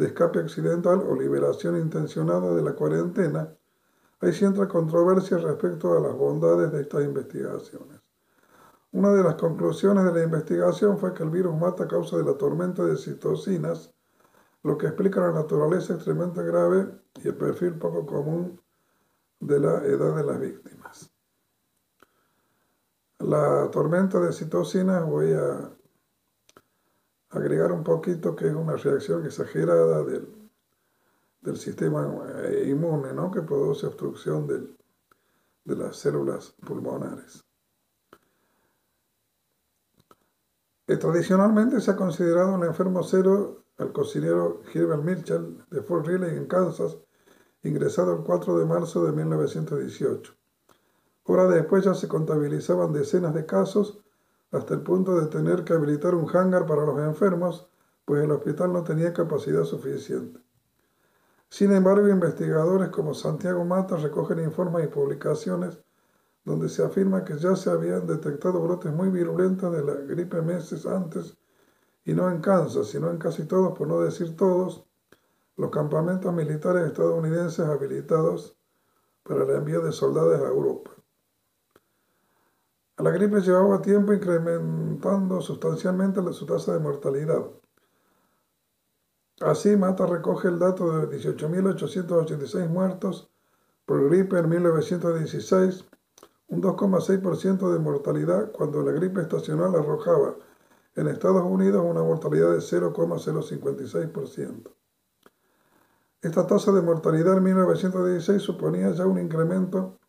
escape 0.06 0.40
accidental 0.40 1.00
o 1.08 1.16
liberación 1.16 1.78
intencionada 1.78 2.54
de 2.54 2.62
la 2.62 2.74
cuarentena, 2.74 3.56
hay 4.22 4.34
cierta 4.34 4.68
controversia 4.68 5.38
respecto 5.38 5.96
a 5.96 6.00
las 6.00 6.16
bondades 6.16 6.72
de 6.72 6.82
estas 6.82 7.04
investigaciones. 7.04 8.02
Una 8.92 9.12
de 9.14 9.24
las 9.24 9.36
conclusiones 9.36 10.06
de 10.06 10.14
la 10.14 10.24
investigación 10.24 10.98
fue 10.98 11.14
que 11.14 11.24
el 11.24 11.30
virus 11.30 11.56
mata 11.56 11.84
a 11.84 11.88
causa 11.88 12.18
de 12.18 12.24
la 12.24 12.38
tormenta 12.38 12.84
de 12.84 12.98
citocinas, 12.98 13.94
lo 14.64 14.78
que 14.78 14.88
explica 14.88 15.22
la 15.22 15.34
naturaleza 15.34 15.94
extremadamente 15.94 16.44
grave 16.44 16.88
y 17.24 17.28
el 17.28 17.36
perfil 17.36 17.78
poco 17.78 18.06
común 18.06 18.60
de 19.40 19.60
la 19.60 19.84
edad 19.86 20.16
de 20.16 20.24
las 20.24 20.40
víctimas. 20.40 21.15
La 23.20 23.70
tormenta 23.72 24.20
de 24.20 24.34
citocinas 24.34 25.06
voy 25.06 25.32
a 25.34 25.72
agregar 27.30 27.72
un 27.72 27.84
poquito 27.84 28.36
que 28.36 28.48
es 28.48 28.54
una 28.54 28.76
reacción 28.76 29.26
exagerada 29.26 30.04
del, 30.04 30.28
sistema 31.56 32.08
eh, 32.44 32.66
inmune 32.68 33.14
¿no? 33.14 33.30
que 33.30 33.42
produce 33.42 33.86
obstrucción 33.86 34.48
de 34.48 35.76
las 35.76 35.96
células 35.96 36.56
pulmonares. 36.66 37.46
Eh, 40.88 40.98
tradicionalmente 40.98 41.82
se 41.82 41.92
ha 41.92 41.96
considerado 41.96 42.54
un 42.54 42.64
enfermo 42.64 43.02
cero 43.04 43.64
al 43.78 43.92
cocinero 43.92 44.62
Gilbert 44.72 45.04
Mitchell 45.04 45.64
de 45.70 45.82
Fort 45.82 46.06
Riley 46.06 46.38
en 46.38 46.48
Kansas, 46.48 46.98
ingresado 47.64 48.16
el 48.16 48.24
4 48.24 48.60
de 48.60 48.66
marzo 48.66 49.04
de 49.04 49.12
1918. 49.12 50.36
Horas 51.26 51.54
después 51.54 51.84
ya 51.84 51.94
se 51.94 52.08
contabilizaban 52.08 52.94
decenas 52.94 53.34
de 53.34 53.46
casos, 53.46 54.00
hasta 54.52 54.74
el 54.74 54.82
punto 54.82 55.20
de 55.20 55.28
tener 55.28 55.64
que 55.64 55.74
habilitar 55.74 56.16
un 56.16 56.30
hangar 56.36 56.66
para 56.66 56.86
los 56.86 57.00
enfermos, 57.00 57.68
pues 58.06 58.24
el 58.24 58.32
hospital 58.32 58.72
no 58.72 58.84
tenía 58.84 59.12
capacidad 59.12 59.64
suficiente. 59.64 60.40
Sin 61.50 61.72
embargo, 61.72 62.08
investigadores 62.08 62.90
como 62.90 63.14
Santiago 63.14 63.66
Mata 63.66 63.98
recogen 63.98 64.40
informes 64.40 64.86
y 64.86 64.88
publicaciones 64.88 65.80
donde 66.44 66.70
se 66.70 66.84
afirma 66.84 67.26
que 67.26 67.38
ya 67.38 67.56
se 67.56 67.72
habían 67.72 68.06
detectado 68.06 68.62
brotes 68.62 68.94
muy 68.94 69.10
virulentos 69.10 69.76
de 69.76 69.84
la 69.84 69.94
gripe 69.96 70.42
meses 70.44 70.86
antes 70.86 71.36
y 72.06 72.14
no 72.14 72.30
en 72.30 72.40
Kansas, 72.40 72.88
sino 72.88 73.10
en 73.10 73.18
casi 73.18 73.46
todos, 73.46 73.76
por 73.76 73.88
no 73.88 74.00
decir 74.02 74.36
todos, 74.36 74.86
los 75.58 75.72
campamentos 75.72 76.32
militares 76.32 76.86
estadounidenses 76.86 77.66
habilitados 77.66 78.56
para 79.24 79.44
el 79.44 79.50
envío 79.50 79.82
de 79.82 79.92
soldados 79.92 80.40
a 80.40 80.48
Europa. 80.48 80.95
La 82.98 83.12
gripe 83.12 83.42
llevaba 83.42 83.82
tiempo 83.82 84.14
incrementando 84.14 85.42
sustancialmente 85.42 86.22
su 86.32 86.46
tasa 86.46 86.72
de 86.74 86.80
mortalidad. 86.80 87.46
Así, 89.42 89.76
Mata 89.76 90.06
recoge 90.06 90.48
el 90.48 90.60
dato 90.60 91.06
de 91.06 91.18
18.886 91.18 92.70
muertos 92.70 93.30
por 93.86 94.10
gripe 94.10 94.40
en 94.40 94.48
1916, 94.48 95.84
un 96.48 96.62
2,6% 96.62 97.74
de 97.74 97.80
mortalidad 97.80 98.54
cuando 98.54 98.82
la 98.82 98.94
gripe 98.94 99.20
estacional 99.20 99.76
arrojaba 99.76 100.36
en 100.96 101.10
Estados 101.10 101.44
Unidos 101.44 101.86
una 101.86 102.02
mortalidad 102.02 102.52
de 102.52 102.60
0,056%. 102.60 104.72
Esta 106.22 106.48
tasa 106.48 106.72
de 106.72 106.82
mortalidad 106.82 107.36
en 107.38 107.44
1916 107.44 108.42
suponía 108.42 108.90
ya 108.92 109.06
un 109.06 109.20
incremento 109.20 110.00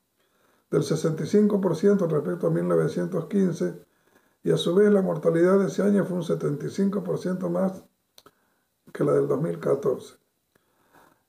del 0.76 0.84
65% 0.84 2.06
respecto 2.06 2.46
a 2.46 2.50
1915 2.50 3.82
y 4.42 4.50
a 4.50 4.58
su 4.58 4.74
vez 4.74 4.92
la 4.92 5.00
mortalidad 5.00 5.58
de 5.58 5.68
ese 5.68 5.82
año 5.82 6.04
fue 6.04 6.18
un 6.18 6.22
75% 6.22 7.48
más 7.48 7.82
que 8.92 9.02
la 9.02 9.12
del 9.12 9.26
2014. 9.26 10.16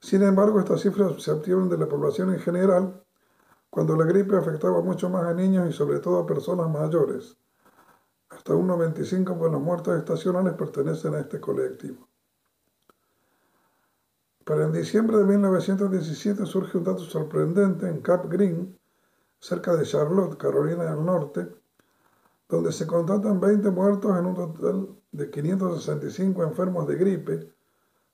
Sin 0.01 0.23
embargo, 0.23 0.59
estas 0.59 0.81
cifras 0.81 1.21
se 1.23 1.31
obtienen 1.31 1.69
de 1.69 1.77
la 1.77 1.87
población 1.87 2.33
en 2.33 2.39
general 2.39 3.01
cuando 3.69 3.95
la 3.95 4.03
gripe 4.03 4.35
afectaba 4.35 4.81
mucho 4.81 5.09
más 5.09 5.23
a 5.23 5.33
niños 5.33 5.69
y 5.69 5.71
sobre 5.71 5.99
todo 5.99 6.19
a 6.19 6.27
personas 6.27 6.69
mayores. 6.69 7.37
Hasta 8.29 8.53
un 8.53 8.67
95% 8.67 9.45
de 9.45 9.51
los 9.51 9.61
muertos 9.61 9.97
estacionales 9.97 10.55
pertenecen 10.55 11.15
a 11.15 11.21
este 11.21 11.39
colectivo. 11.39 12.09
Para 14.43 14.65
en 14.65 14.73
diciembre 14.73 15.17
de 15.17 15.23
1917 15.23 16.45
surge 16.45 16.77
un 16.77 16.83
dato 16.83 16.99
sorprendente 16.99 17.87
en 17.87 18.01
Cap 18.01 18.29
Green, 18.29 18.77
cerca 19.39 19.75
de 19.75 19.85
Charlotte, 19.85 20.37
Carolina 20.37 20.83
del 20.83 21.05
Norte, 21.05 21.47
donde 22.49 22.71
se 22.71 22.87
contratan 22.87 23.39
20 23.39 23.69
muertos 23.71 24.17
en 24.17 24.25
un 24.25 24.35
total 24.35 24.87
de 25.11 25.29
565 25.29 26.43
enfermos 26.43 26.87
de 26.87 26.95
gripe, 26.95 27.53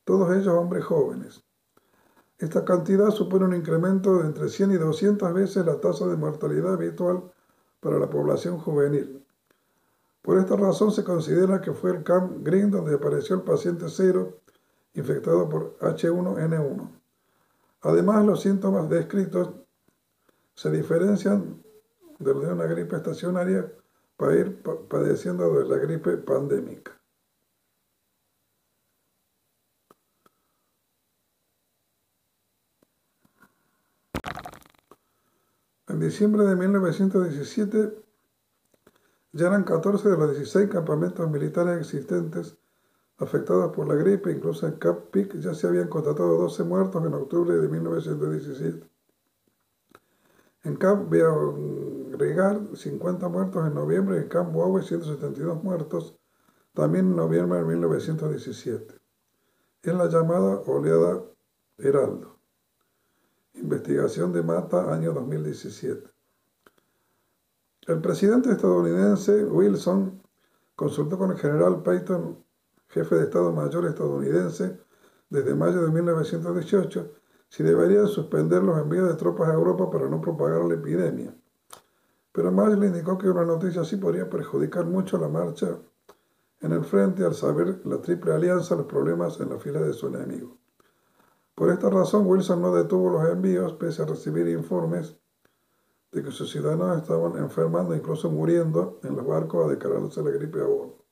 todos 0.04 0.36
ellos 0.36 0.54
hombres 0.54 0.84
jóvenes. 0.86 1.44
Esta 2.38 2.66
cantidad 2.66 3.10
supone 3.12 3.46
un 3.46 3.56
incremento 3.56 4.18
de 4.18 4.26
entre 4.26 4.50
100 4.50 4.72
y 4.72 4.78
200 4.78 5.34
veces 5.34 5.66
la 5.66 5.80
tasa 5.80 6.08
de 6.08 6.18
mortalidad 6.18 6.74
habitual 6.74 7.32
para 7.80 8.00
la 8.00 8.10
población 8.10 8.58
juvenil. 8.58 9.24
Por 10.22 10.38
esta 10.38 10.56
razón 10.56 10.92
se 10.92 11.04
considera 11.04 11.62
que 11.62 11.74
fue 11.74 11.92
el 11.92 12.04
Camp 12.04 12.46
Green 12.46 12.72
donde 12.72 12.96
apareció 12.96 13.36
el 13.36 13.44
paciente 13.44 13.86
cero 13.90 14.40
infectado 14.94 15.50
por 15.50 15.78
H1N1. 15.80 16.90
Además, 17.82 18.26
los 18.26 18.42
síntomas 18.42 18.90
descritos 18.90 19.50
se 20.56 20.72
diferencian 20.72 21.64
de 22.20 22.32
una 22.32 22.66
gripe 22.66 22.96
estacionaria 22.96 23.72
para 24.18 24.36
ir 24.36 24.62
padeciendo 24.90 25.52
de 25.54 25.66
la 25.66 25.78
gripe 25.78 26.18
pandémica. 26.18 26.92
En 35.88 36.00
diciembre 36.00 36.44
de 36.44 36.56
1917 36.56 38.04
ya 39.34 39.48
eran 39.48 39.64
14 39.64 40.10
de 40.10 40.18
los 40.18 40.32
16 40.32 40.70
campamentos 40.70 41.30
militares 41.30 41.80
existentes 41.80 42.58
afectados 43.18 43.76
por 43.76 43.88
la 43.88 43.96
gripe, 43.96 44.32
incluso 44.32 44.68
en 44.68 44.74
Cap 44.74 45.10
Peak 45.12 45.38
ya 45.40 45.54
se 45.54 45.68
habían 45.68 45.90
constatado 45.90 46.38
12 46.38 46.64
muertos 46.64 47.06
en 47.06 47.14
octubre 47.14 47.56
de 47.58 47.68
1917. 47.68 48.93
En 50.64 50.78
Camp 50.78 51.12
Regar, 51.12 52.62
50 52.74 53.28
muertos 53.28 53.68
en 53.68 53.74
noviembre, 53.74 54.18
en 54.18 54.30
Camp 54.30 54.54
Bowie, 54.54 54.82
172 54.82 55.62
muertos, 55.62 56.16
también 56.74 57.08
en 57.08 57.16
noviembre 57.18 57.60
de 57.60 57.66
1917. 57.66 58.96
Es 59.82 59.94
la 59.94 60.08
llamada 60.08 60.62
oleada 60.66 61.22
Heraldo. 61.78 62.40
Investigación 63.56 64.32
de 64.32 64.42
Mata, 64.42 64.94
año 64.94 65.12
2017. 65.12 66.10
El 67.88 68.00
presidente 68.00 68.52
estadounidense 68.52 69.44
Wilson 69.44 70.24
consultó 70.76 71.18
con 71.18 71.32
el 71.32 71.38
general 71.38 71.84
Peyton, 71.84 72.42
jefe 72.88 73.16
de 73.16 73.24
Estado 73.24 73.52
Mayor 73.52 73.86
estadounidense, 73.86 74.80
desde 75.30 75.56
mayo 75.56 75.82
de 75.82 75.92
1918, 75.92 77.12
si 77.54 77.62
deberían 77.62 78.08
suspender 78.08 78.64
los 78.64 78.80
envíos 78.80 79.08
de 79.08 79.14
tropas 79.14 79.50
a 79.50 79.54
Europa 79.54 79.92
para 79.92 80.10
no 80.10 80.20
propagar 80.20 80.66
la 80.66 80.74
epidemia. 80.74 81.36
Pero 82.32 82.52
más 82.52 82.76
le 82.76 82.88
indicó 82.88 83.16
que 83.16 83.30
una 83.30 83.46
noticia 83.46 83.82
así 83.82 83.96
podría 83.96 84.28
perjudicar 84.28 84.88
mucho 84.88 85.20
la 85.20 85.28
marcha 85.28 85.78
en 86.62 86.72
el 86.72 86.84
frente 86.84 87.24
al 87.24 87.36
saber 87.36 87.86
la 87.86 88.02
triple 88.02 88.34
alianza 88.34 88.76
los 88.76 88.88
problemas 88.88 89.40
en 89.40 89.52
la 89.52 89.60
fila 89.60 89.82
de 89.82 89.94
su 89.94 90.08
enemigo. 90.08 90.58
Por 91.54 91.70
esta 91.70 91.92
razón, 91.92 92.26
Wilson 92.26 92.60
no 92.60 92.74
detuvo 92.74 93.12
los 93.12 93.30
envíos 93.30 93.74
pese 93.74 94.02
a 94.02 94.06
recibir 94.06 94.48
informes 94.48 95.16
de 96.12 96.24
que 96.24 96.32
sus 96.32 96.50
ciudadanos 96.50 97.04
estaban 97.04 97.38
enfermando, 97.38 97.94
incluso 97.94 98.32
muriendo 98.32 99.00
en 99.04 99.16
los 99.16 99.28
barcos 99.28 99.68
a 99.68 99.70
declararse 99.70 100.24
la 100.24 100.32
gripe 100.32 100.60
a 100.60 100.66
bordo. 100.66 101.06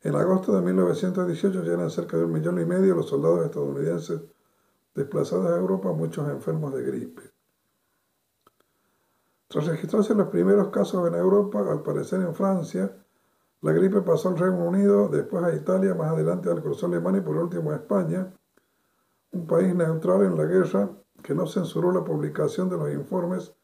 En 0.00 0.14
agosto 0.14 0.54
de 0.54 0.62
1918 0.62 1.64
ya 1.64 1.90
cerca 1.90 2.18
de 2.18 2.24
un 2.24 2.32
millón 2.32 2.60
y 2.60 2.64
medio 2.64 2.94
los 2.94 3.08
soldados 3.08 3.44
estadounidenses 3.44 4.20
desplazados 4.94 5.46
a 5.46 5.56
Europa 5.56 5.92
muchos 5.92 6.28
enfermos 6.28 6.72
de 6.74 6.82
gripe. 6.82 7.22
Tras 9.48 9.66
registrarse 9.66 10.14
los 10.14 10.28
primeros 10.28 10.68
casos 10.68 11.06
en 11.06 11.14
Europa, 11.14 11.60
al 11.70 11.82
parecer 11.82 12.20
en 12.20 12.34
Francia, 12.34 12.96
la 13.60 13.72
gripe 13.72 14.02
pasó 14.02 14.28
al 14.28 14.38
Reino 14.38 14.64
Unido, 14.64 15.08
después 15.08 15.42
a 15.44 15.54
Italia, 15.54 15.94
más 15.94 16.12
adelante 16.12 16.50
al 16.50 16.62
cruzó 16.62 16.86
Alemania 16.86 17.20
y 17.20 17.24
por 17.24 17.36
último 17.36 17.70
a 17.70 17.76
España, 17.76 18.32
un 19.32 19.46
país 19.46 19.74
neutral 19.74 20.22
en 20.22 20.36
la 20.36 20.44
guerra 20.44 20.90
que 21.22 21.34
no 21.34 21.46
censuró 21.46 21.92
la 21.92 22.04
publicación 22.04 22.68
de 22.68 22.76
los 22.76 22.92
informes 22.92 23.54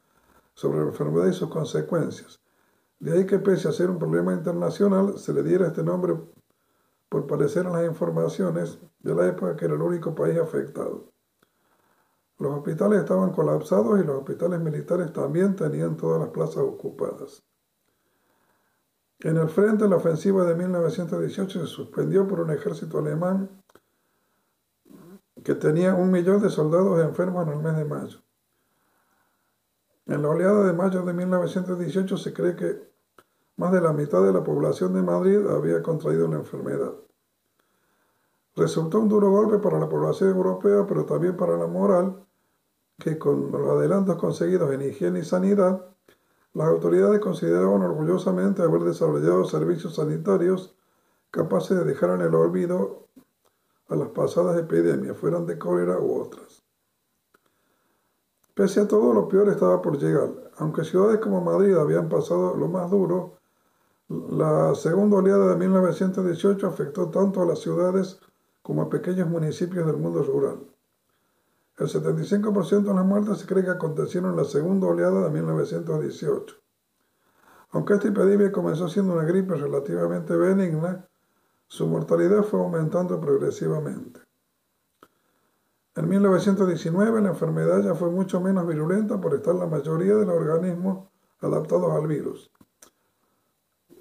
sobre 0.55 0.81
la 0.81 0.87
enfermedad 0.87 1.27
y 1.27 1.33
sus 1.33 1.51
consecuencias. 1.51 2.41
De 2.99 3.13
ahí 3.13 3.27
que 3.27 3.39
pese 3.39 3.69
a 3.69 3.73
ser 3.73 3.91
un 3.91 3.99
problema 3.99 4.33
internacional, 4.33 5.19
se 5.19 5.33
le 5.33 5.43
diera 5.43 5.67
este 5.67 5.83
nombre 5.83 6.17
por 7.09 7.27
parecer 7.27 7.67
en 7.67 7.73
las 7.73 7.85
informaciones 7.85 8.79
de 9.01 9.15
la 9.15 9.27
época 9.27 9.57
que 9.57 9.65
era 9.65 9.75
el 9.75 9.83
único 9.83 10.15
país 10.15 10.39
afectado. 10.39 11.11
Los 12.41 12.57
hospitales 12.57 13.01
estaban 13.01 13.33
colapsados 13.33 14.01
y 14.01 14.05
los 14.05 14.17
hospitales 14.17 14.61
militares 14.61 15.13
también 15.13 15.55
tenían 15.55 15.99
todas 15.99 16.21
las 16.21 16.31
plazas 16.31 16.65
ocupadas. 16.65 17.43
En 19.19 19.37
el 19.37 19.51
frente, 19.51 19.87
la 19.87 19.97
ofensiva 19.97 20.47
de 20.47 20.55
1918 20.55 21.61
se 21.61 21.67
suspendió 21.67 22.27
por 22.27 22.41
un 22.41 22.51
ejército 22.51 22.99
alemán 22.99 23.63
que 25.45 25.55
tenía 25.55 25.95
un 25.95 26.11
millón 26.11 26.41
de 26.41 26.49
soldados 26.49 27.05
enfermos 27.05 27.47
en 27.47 27.53
el 27.53 27.59
mes 27.61 27.77
de 27.77 27.85
mayo. 27.85 28.23
En 30.07 30.23
la 30.23 30.31
oleada 30.31 30.67
de 30.67 30.73
mayo 30.73 31.03
de 31.03 31.13
1918 31.13 32.17
se 32.17 32.33
cree 32.33 32.57
que 32.57 32.91
más 33.57 33.71
de 33.71 33.83
la 33.83 33.93
mitad 33.93 34.23
de 34.23 34.33
la 34.33 34.43
población 34.43 34.95
de 34.95 35.03
Madrid 35.03 35.47
había 35.47 35.83
contraído 35.83 36.27
la 36.27 36.37
enfermedad. 36.37 36.95
Resultó 38.57 38.99
un 38.99 39.11
duro 39.11 39.31
golpe 39.31 39.59
para 39.59 39.79
la 39.79 39.91
población 39.91 40.31
europea, 40.31 40.87
pero 40.89 41.05
también 41.05 41.37
para 41.37 41.59
la 41.59 41.67
moral, 41.67 42.27
que 43.01 43.19
con 43.19 43.51
los 43.51 43.69
adelantos 43.69 44.17
conseguidos 44.17 44.73
en 44.73 44.83
higiene 44.83 45.19
y 45.19 45.25
sanidad, 45.25 45.85
las 46.55 46.69
autoridades 46.69 47.21
consideraban 47.21 47.83
orgullosamente 47.83 48.63
haber 48.63 48.83
desarrollado 48.83 49.45
servicios 49.45 49.97
sanitarios 49.97 50.77
capaces 51.31 51.79
de 51.79 51.85
dejar 51.85 52.11
en 52.11 52.23
el 52.23 52.35
olvido 52.35 53.09
a 53.89 53.97
las 53.97 54.09
pasadas 54.09 54.59
epidemias, 54.59 55.17
fueran 55.17 55.47
de 55.47 55.59
cólera 55.59 55.99
u 55.99 56.21
otras. 56.21 56.63
Pese 58.55 58.81
a 58.81 58.89
todo, 58.89 59.13
lo 59.13 59.29
peor 59.29 59.49
estaba 59.49 59.81
por 59.81 59.99
llegar. 59.99 60.29
Aunque 60.59 60.85
ciudades 60.85 61.19
como 61.21 61.41
Madrid 61.41 61.75
habían 61.75 62.09
pasado 62.09 62.55
lo 62.57 62.69
más 62.69 62.91
duro, 62.91 63.39
la 64.09 64.75
segunda 64.75 65.19
oleada 65.19 65.49
de 65.49 65.57
1918 65.57 66.67
afectó 66.67 67.11
tanto 67.11 67.43
a 67.43 67.47
las 67.47 67.61
ciudades 67.61 68.21
como 68.63 68.83
a 68.83 68.91
pequeños 68.91 69.29
municipios 69.29 69.87
del 69.87 69.97
mundo 69.97 70.23
rural. 70.23 70.70
El 71.81 71.89
75% 71.89 72.83
de 72.83 72.95
las 72.95 73.07
muertes 73.07 73.39
se 73.39 73.47
cree 73.47 73.65
que 73.65 73.71
acontecieron 73.71 74.33
en 74.33 74.37
la 74.37 74.45
segunda 74.45 74.87
oleada 74.87 75.25
de 75.25 75.31
1918. 75.31 76.57
Aunque 77.71 77.95
esta 77.95 78.09
epidemia 78.09 78.53
comenzó 78.53 78.87
siendo 78.87 79.15
una 79.15 79.25
gripe 79.25 79.55
relativamente 79.55 80.37
benigna, 80.37 81.09
su 81.69 81.87
mortalidad 81.87 82.43
fue 82.43 82.61
aumentando 82.61 83.19
progresivamente. 83.19 84.21
En 85.95 86.07
1919 86.07 87.23
la 87.23 87.31
enfermedad 87.31 87.83
ya 87.83 87.95
fue 87.95 88.11
mucho 88.11 88.43
menos 88.43 88.67
virulenta 88.67 89.19
por 89.19 89.33
estar 89.33 89.55
la 89.55 89.67
mayoría 89.67 90.17
de 90.17 90.27
los 90.27 90.35
organismos 90.35 91.09
adaptados 91.41 91.93
al 91.93 92.07
virus. 92.07 92.53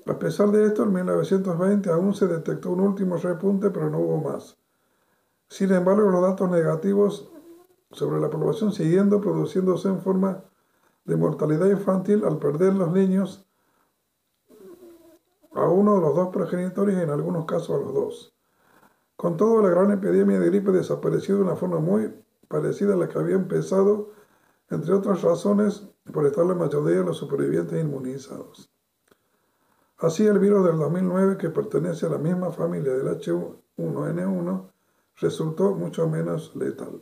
A 0.05 0.19
pesar 0.19 0.51
de 0.51 0.65
esto, 0.65 0.83
en 0.83 0.91
1920 0.91 1.89
aún 1.91 2.13
se 2.13 2.27
detectó 2.27 2.71
un 2.71 2.81
último 2.81 3.15
repunte, 3.15 3.69
pero 3.69 3.89
no 3.89 3.99
hubo 3.99 4.17
más. 4.17 4.57
Sin 5.47 5.71
embargo, 5.71 6.09
los 6.09 6.21
datos 6.21 6.49
negativos 6.49 7.31
sobre 7.91 8.19
la 8.19 8.29
población 8.29 8.71
siguiendo 8.71 9.19
produciéndose 9.19 9.87
en 9.87 10.01
forma 10.01 10.43
de 11.05 11.17
mortalidad 11.17 11.69
infantil 11.69 12.23
al 12.25 12.37
perder 12.37 12.73
los 12.73 12.91
niños 12.91 13.45
a 15.53 15.67
uno 15.67 15.95
de 15.95 16.01
los 16.01 16.15
dos 16.15 16.29
progenitores 16.29 16.97
y 16.97 17.01
en 17.01 17.09
algunos 17.09 17.45
casos 17.45 17.71
a 17.71 17.83
los 17.83 17.93
dos. 17.93 18.35
Con 19.15 19.35
todo, 19.35 19.61
la 19.61 19.69
gran 19.69 19.91
epidemia 19.91 20.39
de 20.39 20.45
gripe 20.45 20.71
desapareció 20.71 21.35
de 21.35 21.41
una 21.41 21.55
forma 21.55 21.79
muy 21.79 22.13
parecida 22.47 22.93
a 22.93 22.97
la 22.97 23.09
que 23.09 23.19
había 23.19 23.35
empezado, 23.35 24.11
entre 24.69 24.93
otras 24.93 25.21
razones, 25.23 25.89
por 26.13 26.25
estar 26.25 26.45
la 26.45 26.55
mayoría 26.55 26.99
de 26.99 27.03
los 27.03 27.17
supervivientes 27.17 27.81
inmunizados. 27.83 28.71
Así, 29.97 30.25
el 30.25 30.39
virus 30.39 30.65
del 30.65 30.77
2009, 30.77 31.37
que 31.37 31.49
pertenece 31.49 32.05
a 32.05 32.09
la 32.09 32.17
misma 32.17 32.51
familia 32.51 32.93
del 32.93 33.07
H1N1, 33.07 34.71
resultó 35.17 35.75
mucho 35.75 36.07
menos 36.07 36.55
letal. 36.55 37.01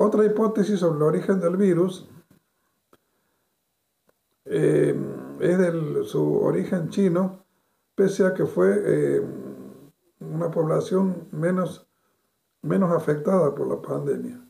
Otra 0.00 0.24
hipótesis 0.24 0.78
sobre 0.78 0.98
el 0.98 1.02
origen 1.02 1.40
del 1.40 1.56
virus 1.56 2.08
eh, 4.44 4.96
es 5.40 5.58
de 5.58 6.04
su 6.04 6.40
origen 6.40 6.88
chino, 6.90 7.44
pese 7.96 8.24
a 8.24 8.32
que 8.32 8.46
fue 8.46 8.76
eh, 8.76 9.22
una 10.20 10.52
población 10.52 11.26
menos, 11.32 11.88
menos 12.62 12.92
afectada 12.92 13.52
por 13.56 13.66
la 13.66 13.82
pandemia. 13.82 14.40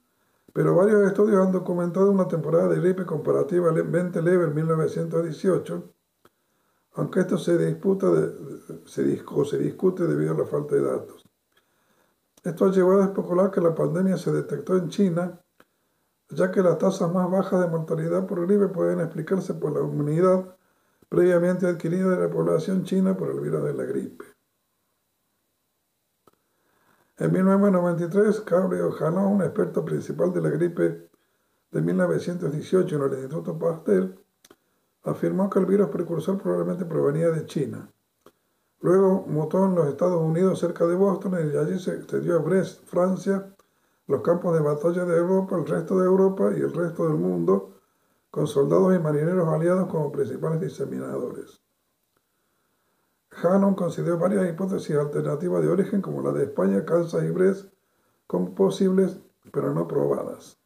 Pero 0.53 0.77
varios 0.77 1.07
estudios 1.07 1.47
han 1.47 1.53
documentado 1.53 2.11
una 2.11 2.29
temporada 2.29 2.69
de 2.69 2.81
gripe 2.81 3.07
comparativamente 3.07 4.21
leve 4.21 4.45
en 4.45 4.55
1918, 4.55 5.95
aunque 6.97 7.21
esto 7.21 7.39
se, 7.39 7.57
disputa 7.57 8.07
se, 8.85 9.03
se 9.47 9.59
discute 9.59 10.07
debido 10.07 10.35
a 10.35 10.39
la 10.39 10.45
falta 10.45 10.75
de 10.75 10.83
datos. 10.83 11.28
Esto 12.45 12.67
ha 12.67 12.71
llevado 12.71 13.03
a 13.03 13.07
especular 13.07 13.51
que 13.51 13.61
la 13.61 13.75
pandemia 13.75 14.17
se 14.17 14.33
detectó 14.33 14.77
en 14.77 14.89
China, 14.89 15.41
ya 16.31 16.51
que 16.51 16.63
las 16.63 16.79
tasas 16.79 17.13
más 17.13 17.31
bajas 17.31 17.61
de 17.61 17.69
mortalidad 17.69 18.27
por 18.27 18.47
gripe 18.47 18.69
pueden 18.69 19.01
explicarse 19.01 19.55
por 19.55 19.73
la 19.73 19.81
inmunidad 19.81 20.57
previamente 21.09 21.67
adquirida 21.67 22.11
de 22.11 22.29
la 22.29 22.31
población 22.31 22.85
china 22.85 23.17
por 23.17 23.31
el 23.31 23.41
virus 23.41 23.65
de 23.65 23.75
la 23.75 23.85
gripe. 23.85 24.25
En 27.17 27.33
1993, 27.33 28.45
Gabriel 28.45 28.85
O'Hanlon, 28.85 29.33
un 29.33 29.43
experto 29.43 29.85
principal 29.85 30.33
de 30.33 30.43
la 30.43 30.51
gripe 30.51 31.09
de 31.71 31.83
1918 31.83 32.97
en 32.97 33.03
el 33.03 33.19
Instituto 33.19 33.59
Pasteur, 33.59 34.15
afirmó 35.03 35.51
que 35.51 35.59
el 35.59 35.67
virus 35.67 35.89
precursor 35.89 36.41
probablemente 36.41 36.85
provenía 36.85 37.31
de 37.31 37.47
China. 37.47 37.91
Luego 38.81 39.25
mutó 39.27 39.65
en 39.65 39.75
los 39.75 39.89
Estados 39.89 40.21
Unidos 40.21 40.61
cerca 40.61 40.87
de 40.87 40.95
Boston 40.95 41.35
y 41.35 41.57
allí 41.57 41.79
se 41.79 41.95
extendió 41.95 42.37
a 42.37 42.43
Brest, 42.43 42.85
Francia, 42.87 43.55
los 44.07 44.23
campos 44.23 44.55
de 44.55 44.61
batalla 44.61 45.05
de 45.05 45.17
Europa, 45.17 45.57
el 45.57 45.67
resto 45.67 45.99
de 45.99 46.07
Europa 46.07 46.51
y 46.57 46.61
el 46.61 46.73
resto 46.73 47.07
del 47.09 47.17
mundo, 47.17 47.81
con 48.31 48.47
soldados 48.47 48.95
y 48.95 48.99
marineros 48.99 49.49
aliados 49.49 49.89
como 49.89 50.13
principales 50.13 50.61
diseminadores. 50.61 51.61
Hannon 53.43 53.75
consideró 53.75 54.19
varias 54.19 54.49
hipótesis 54.49 54.97
alternativas 54.97 55.63
de 55.63 55.69
origen 55.69 56.01
como 56.01 56.23
la 56.23 56.33
de 56.33 56.45
España, 56.45 56.85
Kansas 56.85 57.23
y 57.25 57.31
Brest 57.31 57.73
como 58.27 58.55
posibles 58.55 59.19
pero 59.53 59.73
no 59.73 59.87
probadas. 59.87 60.59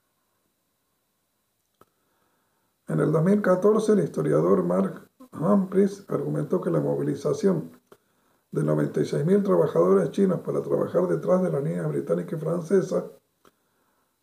En 2.88 3.00
el 3.00 3.12
2014 3.12 3.92
el 3.92 4.00
historiador 4.00 4.64
Mark 4.64 5.08
Humphries 5.32 6.04
argumentó 6.08 6.60
que 6.60 6.70
la 6.70 6.80
movilización 6.80 7.70
de 8.52 8.62
96.000 8.62 9.42
trabajadores 9.42 10.10
chinos 10.10 10.40
para 10.40 10.62
trabajar 10.62 11.08
detrás 11.08 11.42
de 11.42 11.50
la 11.50 11.60
línea 11.60 11.86
británica 11.86 12.36
y 12.36 12.38
francesa 12.38 13.04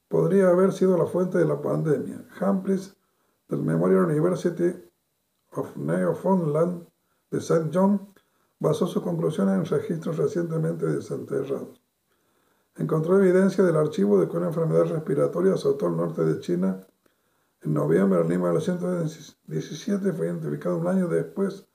podría 0.08 0.50
haber 0.50 0.72
sido 0.72 0.98
la 0.98 1.08
fuente 1.08 1.40
de 1.40 1.46
la 1.46 1.62
pandemia. 1.62 2.24
Humphries, 2.40 2.96
del 3.48 3.64
Memorial 3.64 4.06
University 4.06 4.76
of 5.54 5.76
Newfoundland 5.76 6.88
de 7.32 7.40
St. 7.40 7.72
John, 7.74 8.14
basó 8.60 8.86
sus 8.86 9.02
conclusiones 9.02 9.56
en 9.56 9.66
registros 9.66 10.18
recientemente 10.18 10.86
desenterrados. 10.86 11.82
Encontró 12.76 13.18
evidencia 13.18 13.64
del 13.64 13.76
archivo 13.76 14.20
de 14.20 14.30
que 14.30 14.38
una 14.38 14.48
enfermedad 14.48 14.86
respiratoria 14.86 15.56
azotó 15.56 15.88
el 15.88 15.98
norte 15.98 16.24
de 16.24 16.40
China 16.40 16.86
en 17.62 17.74
noviembre 17.74 18.20
de 18.20 18.26
1917 18.26 20.14
fue 20.14 20.28
identificada 20.28 20.76
un 20.76 20.88
año 20.88 21.08
después 21.08 21.69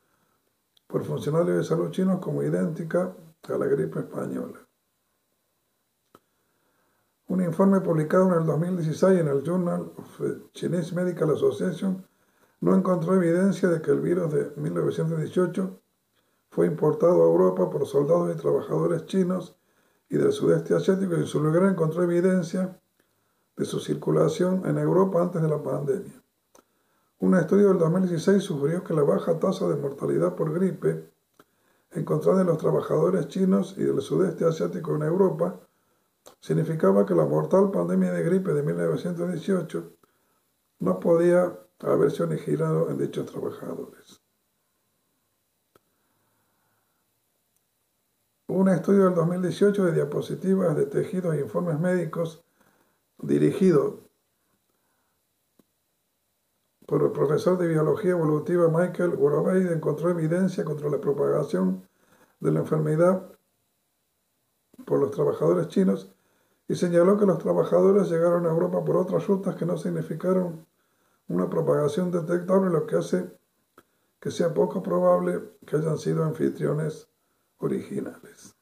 por 0.87 1.05
funcionarios 1.05 1.57
de 1.59 1.65
salud 1.65 1.91
chinos 1.91 2.21
como 2.21 2.43
idéntica 2.43 3.15
a 3.49 3.59
la 3.59 3.67
gripe 3.67 4.01
española. 4.01 4.61
Un 7.29 7.43
informe 7.43 7.81
publicado 7.81 8.29
en 8.29 8.41
el 8.41 8.47
2016 8.47 9.21
en 9.21 9.29
el 9.29 9.43
Journal 9.43 9.93
of 9.97 10.21
Chinese 10.53 10.95
Medical 10.95 11.31
Association 11.31 12.07
no 12.61 12.75
encontró 12.75 13.15
evidencia 13.15 13.69
de 13.69 13.81
que 13.83 13.91
el 13.91 14.01
virus 14.01 14.33
de 14.33 14.53
1918 14.57 15.81
fue 16.51 16.67
importado 16.67 17.23
a 17.23 17.27
Europa 17.27 17.69
por 17.71 17.87
soldados 17.87 18.35
y 18.35 18.39
trabajadores 18.39 19.07
chinos 19.07 19.59
y 20.09 20.17
del 20.17 20.33
sudeste 20.33 20.75
asiático 20.75 21.15
y 21.15 21.21
en 21.21 21.27
su 21.27 21.43
lugar 21.43 21.65
encontró 21.65 22.03
evidencia 22.03 22.81
de 23.57 23.65
su 23.65 23.81
circulación 23.81 24.63
en 24.67 24.79
Europa 24.79 25.23
antes 25.23 25.43
de 25.43 25.49
la 25.49 25.63
pandemia. 25.63 26.24
Un 27.19 27.35
estudio 27.35 27.69
del 27.69 27.79
2016 27.79 28.43
sugirió 28.43 28.83
que 28.83 28.95
la 28.95 29.03
baja 29.03 29.39
tasa 29.39 29.69
de 29.69 29.77
mortalidad 29.77 30.35
por 30.35 30.53
gripe 30.53 31.11
encontrada 31.93 32.41
en 32.41 32.49
los 32.49 32.59
trabajadores 32.59 33.29
chinos 33.29 33.75
y 33.79 33.85
del 33.85 34.01
sudeste 34.01 34.45
asiático 34.45 34.97
en 34.97 35.03
Europa 35.03 35.61
significaba 36.41 37.07
que 37.07 37.15
la 37.15 37.25
mortal 37.25 37.71
pandemia 37.71 38.13
de 38.13 38.23
gripe 38.25 38.53
de 38.53 38.63
1918 38.63 39.93
no 40.81 41.01
podía 41.01 41.57
haberse 41.81 42.23
originado 42.23 42.91
en 42.91 42.99
dichos 42.99 43.27
trabajadores. 43.27 44.21
Un 48.49 48.69
estudio 48.69 49.05
del 49.05 49.15
2018 49.15 49.87
de 49.87 49.93
diapositivas 49.93 50.77
de 50.77 50.87
tejidos 50.87 51.35
e 51.35 51.41
informes 51.41 51.79
médicos 51.81 52.45
dirigido 53.19 54.04
por 56.87 57.03
el 57.03 57.13
profesor 57.13 57.57
de 57.59 57.69
biología 57.69 58.13
evolutiva 58.13 58.69
Michael 58.69 59.15
Worobey 59.15 59.69
encontró 59.69 60.11
evidencia 60.11 60.65
contra 60.65 60.91
la 60.91 61.01
propagación 61.01 61.89
de 62.41 62.53
la 62.53 62.61
enfermedad 62.61 63.31
por 64.85 65.01
los 65.01 65.11
trabajadores 65.11 65.69
chinos 65.69 66.15
y 66.69 66.75
señaló 66.75 67.19
que 67.19 67.27
los 67.27 67.39
trabajadores 67.39 68.11
llegaron 68.11 68.47
a 68.47 68.51
Europa 68.51 68.85
por 68.85 68.97
otras 68.97 69.27
rutas 69.27 69.57
que 69.57 69.67
no 69.67 69.77
significaron 69.77 70.67
una 71.29 71.49
propagación 71.49 72.11
detectable, 72.11 72.71
lo 72.71 72.87
que 72.87 72.97
hace 72.97 73.39
que 74.21 74.31
sea 74.31 74.53
poco 74.53 74.83
probable 74.83 75.57
que 75.67 75.77
hayan 75.77 75.99
sido 75.99 76.25
anfitriones 76.25 77.09
originales. 77.59 78.54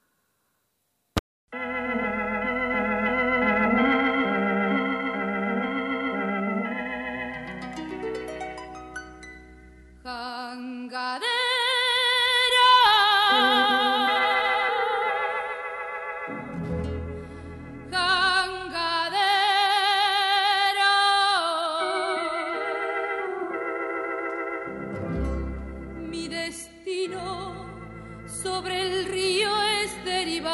sobre 28.27 28.81
el 28.81 29.07
río 29.07 29.51
es 29.83 30.05
derivar. 30.05 30.53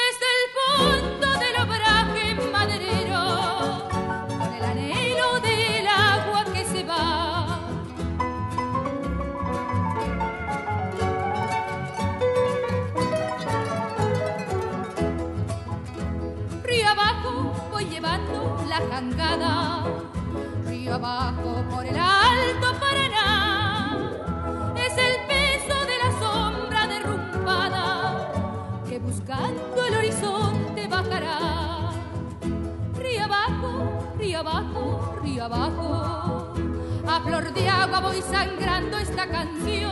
Desde 0.00 0.26
el 0.34 0.44
fondo 0.58 1.28
del 1.38 1.56
obraje 1.62 2.34
maderero, 2.50 3.88
con 4.36 4.52
el 4.52 4.64
anhelo 4.64 5.40
del 5.40 5.86
agua 5.86 6.44
que 6.52 6.64
se 6.64 6.82
va. 6.82 7.60
Río 16.64 16.88
abajo 16.88 17.52
voy 17.70 17.84
llevando 17.84 18.64
la 18.68 18.80
jangada 18.90 20.03
río 20.84 20.96
abajo 20.96 21.64
por 21.70 21.86
el 21.86 21.96
alto 21.96 22.78
Paraná. 22.78 23.96
Es 24.76 24.92
el 24.98 25.16
peso 25.26 25.76
de 25.86 25.96
la 25.98 26.10
sombra 26.20 26.86
derrumbada 26.86 28.30
que 28.86 28.98
buscando 28.98 29.86
el 29.86 29.94
horizonte 29.96 30.86
bajará. 30.86 31.90
Río 32.98 33.24
abajo, 33.24 34.14
río 34.18 34.40
abajo, 34.40 35.16
río 35.22 35.44
abajo. 35.44 36.54
A 37.08 37.20
flor 37.20 37.54
de 37.54 37.66
agua 37.66 38.00
voy 38.00 38.20
sangrando 38.20 38.98
esta 38.98 39.26
canción. 39.26 39.83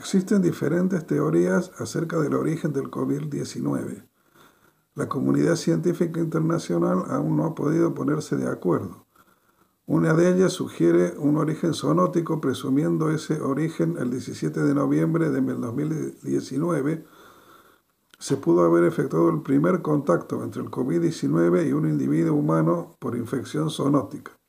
Existen 0.00 0.40
diferentes 0.40 1.06
teorías 1.06 1.72
acerca 1.76 2.18
del 2.18 2.32
origen 2.32 2.72
del 2.72 2.90
COVID-19. 2.90 4.08
La 4.94 5.10
comunidad 5.10 5.56
científica 5.56 6.20
internacional 6.20 7.04
aún 7.10 7.36
no 7.36 7.44
ha 7.44 7.54
podido 7.54 7.92
ponerse 7.92 8.36
de 8.36 8.48
acuerdo. 8.48 9.04
Una 9.84 10.14
de 10.14 10.30
ellas 10.30 10.54
sugiere 10.54 11.12
un 11.18 11.36
origen 11.36 11.74
zoonótico, 11.74 12.40
presumiendo 12.40 13.10
ese 13.10 13.42
origen 13.42 13.98
el 13.98 14.10
17 14.10 14.62
de 14.62 14.74
noviembre 14.74 15.28
de 15.28 15.42
2019 15.42 17.04
se 18.18 18.38
pudo 18.38 18.64
haber 18.64 18.84
efectuado 18.84 19.28
el 19.28 19.42
primer 19.42 19.82
contacto 19.82 20.42
entre 20.42 20.62
el 20.62 20.70
COVID-19 20.70 21.68
y 21.68 21.72
un 21.74 21.86
individuo 21.86 22.36
humano 22.36 22.96
por 23.00 23.16
infección 23.16 23.68
zoonótica. 23.68 24.39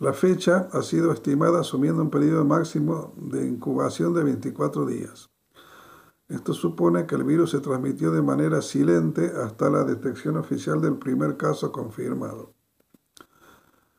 La 0.00 0.14
fecha 0.14 0.66
ha 0.72 0.80
sido 0.80 1.12
estimada 1.12 1.60
asumiendo 1.60 2.00
un 2.00 2.08
periodo 2.08 2.42
máximo 2.46 3.12
de 3.18 3.46
incubación 3.46 4.14
de 4.14 4.24
24 4.24 4.86
días. 4.86 5.28
Esto 6.26 6.54
supone 6.54 7.04
que 7.04 7.16
el 7.16 7.24
virus 7.24 7.50
se 7.50 7.60
transmitió 7.60 8.10
de 8.10 8.22
manera 8.22 8.62
silente 8.62 9.30
hasta 9.44 9.68
la 9.68 9.84
detección 9.84 10.38
oficial 10.38 10.80
del 10.80 10.96
primer 10.96 11.36
caso 11.36 11.70
confirmado. 11.70 12.54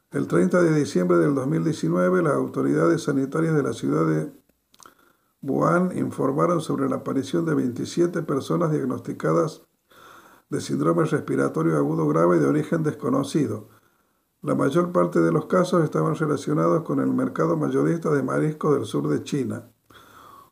El 0.10 0.28
30 0.28 0.64
de 0.64 0.74
diciembre 0.74 1.18
del 1.18 1.36
2019, 1.36 2.24
las 2.24 2.34
autoridades 2.34 3.04
sanitarias 3.04 3.54
de 3.54 3.62
la 3.62 3.74
ciudad 3.74 4.08
de 4.08 4.34
Wuhan 5.44 5.96
informaron 5.96 6.62
sobre 6.62 6.90
la 6.90 6.96
aparición 6.96 7.46
de 7.46 7.54
27 7.54 8.24
personas 8.24 8.72
diagnosticadas 8.72 9.68
de 10.50 10.62
síndrome 10.62 11.06
respiratorio 11.06 11.78
agudo 11.78 12.08
grave 12.08 12.40
de 12.40 12.48
origen 12.48 12.82
desconocido. 12.82 13.70
La 14.44 14.56
mayor 14.56 14.92
parte 14.92 15.20
de 15.20 15.32
los 15.32 15.46
casos 15.46 15.84
estaban 15.84 16.16
relacionados 16.16 16.82
con 16.82 17.00
el 17.00 17.14
mercado 17.14 17.58
mayorista 17.58 18.10
de 18.10 18.24
marisco 18.24 18.74
del 18.74 18.86
sur 18.86 19.08
de 19.08 19.24
China, 19.24 19.70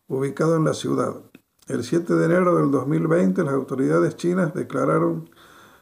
ubicado 0.08 0.56
en 0.56 0.64
la 0.64 0.76
ciudad. 0.76 1.16
El 1.68 1.84
7 1.84 2.14
de 2.14 2.26
enero 2.26 2.56
del 2.58 2.70
2020, 2.70 3.44
las 3.44 3.56
autoridades 3.56 4.16
chinas 4.16 4.54
declararon 4.54 5.28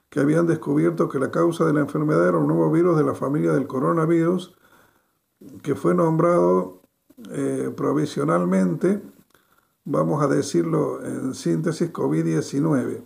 que 0.09 0.21
habían 0.21 0.47
descubierto 0.47 1.09
que 1.09 1.19
la 1.19 1.31
causa 1.31 1.65
de 1.65 1.73
la 1.73 1.81
enfermedad 1.81 2.25
era 2.25 2.37
un 2.37 2.47
nuevo 2.47 2.71
virus 2.71 2.97
de 2.97 3.03
la 3.03 3.13
familia 3.13 3.51
del 3.51 3.67
coronavirus, 3.67 4.55
que 5.61 5.75
fue 5.75 5.93
nombrado 5.93 6.83
eh, 7.31 7.73
provisionalmente, 7.75 9.01
vamos 9.83 10.23
a 10.23 10.27
decirlo 10.27 11.03
en 11.03 11.33
síntesis, 11.33 11.91
COVID-19. 11.91 13.01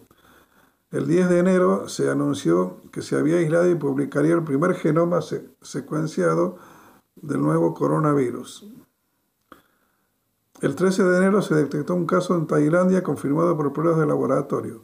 El 0.92 1.08
10 1.08 1.30
de 1.30 1.40
enero 1.40 1.88
se 1.88 2.12
anunció 2.12 2.82
que 2.92 3.02
se 3.02 3.18
había 3.18 3.38
aislado 3.38 3.72
y 3.72 3.76
publicaría 3.76 4.34
el 4.34 4.44
primer 4.44 4.76
genoma 4.76 5.22
secuenciado 5.62 6.58
del 7.16 7.42
nuevo 7.42 7.74
coronavirus. 7.74 8.70
El 10.60 10.76
13 10.76 11.06
de 11.06 11.18
enero 11.18 11.42
se 11.42 11.56
detectó 11.56 11.96
un 11.96 12.06
caso 12.06 12.36
en 12.36 12.46
Tailandia 12.46 13.04
confirmado 13.04 13.56
por 13.56 13.72
pruebas 13.72 14.02
de 14.02 14.06
laboratorio. 14.06 14.84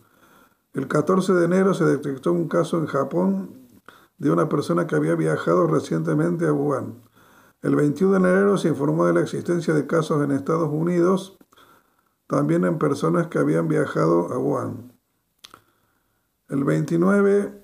El 0.74 0.88
14 0.88 1.34
de 1.34 1.44
enero 1.44 1.74
se 1.74 1.84
detectó 1.84 2.32
un 2.32 2.48
caso 2.48 2.78
en 2.78 2.86
Japón 2.86 3.68
de 4.18 4.32
una 4.32 4.48
persona 4.48 4.88
que 4.88 4.96
había 4.96 5.16
viajado 5.16 5.68
recientemente 5.68 6.48
a 6.48 6.54
Wuhan. 6.54 7.04
El 7.62 7.76
21 7.76 8.14
de 8.14 8.30
enero 8.30 8.58
se 8.58 8.70
informó 8.70 9.06
de 9.06 9.14
la 9.14 9.20
existencia 9.20 9.74
de 9.74 9.86
casos 9.86 10.24
en 10.24 10.32
Estados 10.32 10.70
Unidos, 10.72 11.38
también 12.28 12.64
en 12.64 12.78
personas 12.78 13.28
que 13.28 13.40
habían 13.40 13.68
viajado 13.68 14.32
a 14.32 14.38
Wuhan. 14.38 14.97
El 16.50 16.64
29 16.64 17.62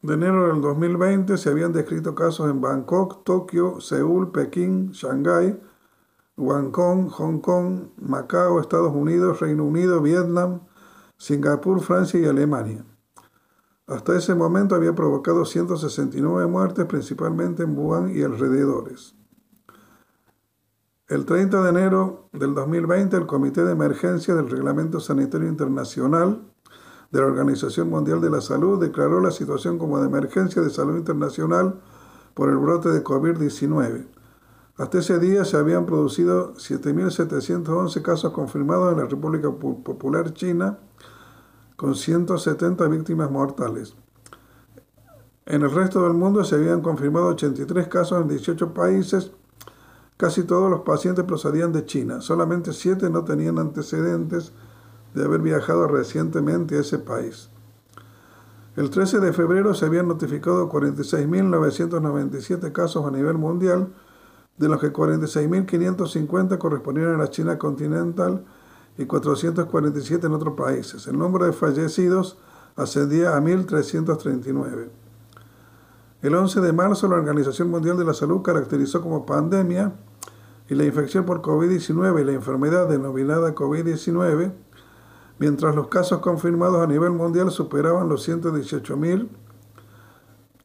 de 0.00 0.14
enero 0.14 0.48
del 0.48 0.62
2020 0.62 1.36
se 1.36 1.50
habían 1.50 1.74
descrito 1.74 2.14
casos 2.14 2.48
en 2.48 2.62
Bangkok, 2.62 3.24
Tokio, 3.24 3.78
Seúl, 3.78 4.32
Pekín, 4.32 4.92
Shanghái, 4.92 5.60
Guangdong, 6.38 7.10
Hong 7.10 7.40
Kong, 7.40 7.88
Macao, 8.00 8.58
Estados 8.58 8.94
Unidos, 8.94 9.40
Reino 9.40 9.64
Unido, 9.64 10.00
Vietnam, 10.00 10.60
Singapur, 11.18 11.82
Francia 11.82 12.18
y 12.18 12.24
Alemania. 12.24 12.86
Hasta 13.86 14.16
ese 14.16 14.34
momento 14.34 14.74
había 14.74 14.94
provocado 14.94 15.44
169 15.44 16.46
muertes, 16.46 16.86
principalmente 16.86 17.64
en 17.64 17.76
Wuhan 17.76 18.16
y 18.16 18.22
alrededores. 18.22 19.14
El 21.06 21.26
30 21.26 21.62
de 21.62 21.68
enero 21.68 22.30
del 22.32 22.54
2020, 22.54 23.14
el 23.14 23.26
Comité 23.26 23.62
de 23.62 23.72
Emergencia 23.72 24.34
del 24.34 24.48
Reglamento 24.48 25.00
Sanitario 25.00 25.48
Internacional 25.48 26.55
de 27.16 27.22
la 27.22 27.28
Organización 27.28 27.88
Mundial 27.88 28.20
de 28.20 28.30
la 28.30 28.40
Salud 28.40 28.78
declaró 28.78 29.20
la 29.20 29.30
situación 29.30 29.78
como 29.78 29.98
de 29.98 30.06
emergencia 30.06 30.60
de 30.60 30.70
salud 30.70 30.96
internacional 30.96 31.80
por 32.34 32.50
el 32.50 32.58
brote 32.58 32.90
de 32.90 33.02
COVID-19. 33.02 34.06
Hasta 34.76 34.98
ese 34.98 35.18
día 35.18 35.44
se 35.46 35.56
habían 35.56 35.86
producido 35.86 36.52
7.711 36.54 38.02
casos 38.02 38.32
confirmados 38.32 38.92
en 38.92 38.98
la 38.98 39.06
República 39.06 39.50
Popular 39.50 40.34
China, 40.34 40.78
con 41.76 41.94
170 41.94 42.86
víctimas 42.88 43.30
mortales. 43.30 43.96
En 45.46 45.62
el 45.62 45.70
resto 45.70 46.02
del 46.02 46.12
mundo 46.12 46.44
se 46.44 46.56
habían 46.56 46.82
confirmado 46.82 47.28
83 47.28 47.88
casos 47.88 48.20
en 48.20 48.28
18 48.28 48.74
países. 48.74 49.32
Casi 50.18 50.44
todos 50.44 50.70
los 50.70 50.80
pacientes 50.80 51.24
procedían 51.24 51.72
de 51.72 51.86
China. 51.86 52.20
Solamente 52.20 52.72
7 52.72 53.08
no 53.08 53.24
tenían 53.24 53.58
antecedentes 53.58 54.52
de 55.16 55.24
haber 55.24 55.40
viajado 55.40 55.88
recientemente 55.88 56.76
a 56.76 56.80
ese 56.80 56.98
país. 56.98 57.48
El 58.76 58.90
13 58.90 59.20
de 59.20 59.32
febrero 59.32 59.72
se 59.72 59.86
habían 59.86 60.08
notificado 60.08 60.68
46.997 60.68 62.72
casos 62.72 63.06
a 63.06 63.10
nivel 63.10 63.38
mundial, 63.38 63.88
de 64.58 64.68
los 64.68 64.78
que 64.78 64.92
46.550 64.92 66.58
correspondían 66.58 67.14
a 67.14 67.18
la 67.18 67.30
China 67.30 67.58
continental 67.58 68.44
y 68.98 69.06
447 69.06 70.26
en 70.26 70.34
otros 70.34 70.54
países. 70.54 71.06
El 71.06 71.18
número 71.18 71.46
de 71.46 71.54
fallecidos 71.54 72.36
ascendía 72.76 73.34
a 73.36 73.40
1.339. 73.40 74.88
El 76.22 76.34
11 76.34 76.60
de 76.60 76.72
marzo 76.72 77.08
la 77.08 77.16
Organización 77.16 77.70
Mundial 77.70 77.96
de 77.96 78.04
la 78.04 78.12
Salud 78.12 78.42
caracterizó 78.42 79.00
como 79.00 79.24
pandemia 79.24 79.94
y 80.68 80.74
la 80.74 80.84
infección 80.84 81.24
por 81.24 81.40
COVID-19 81.40 82.20
y 82.20 82.24
la 82.24 82.32
enfermedad 82.32 82.88
denominada 82.88 83.54
COVID-19, 83.54 84.65
mientras 85.38 85.74
los 85.74 85.88
casos 85.88 86.20
confirmados 86.20 86.82
a 86.82 86.86
nivel 86.86 87.10
mundial 87.10 87.50
superaban 87.50 88.08
los 88.08 88.28
118.000 88.28 89.28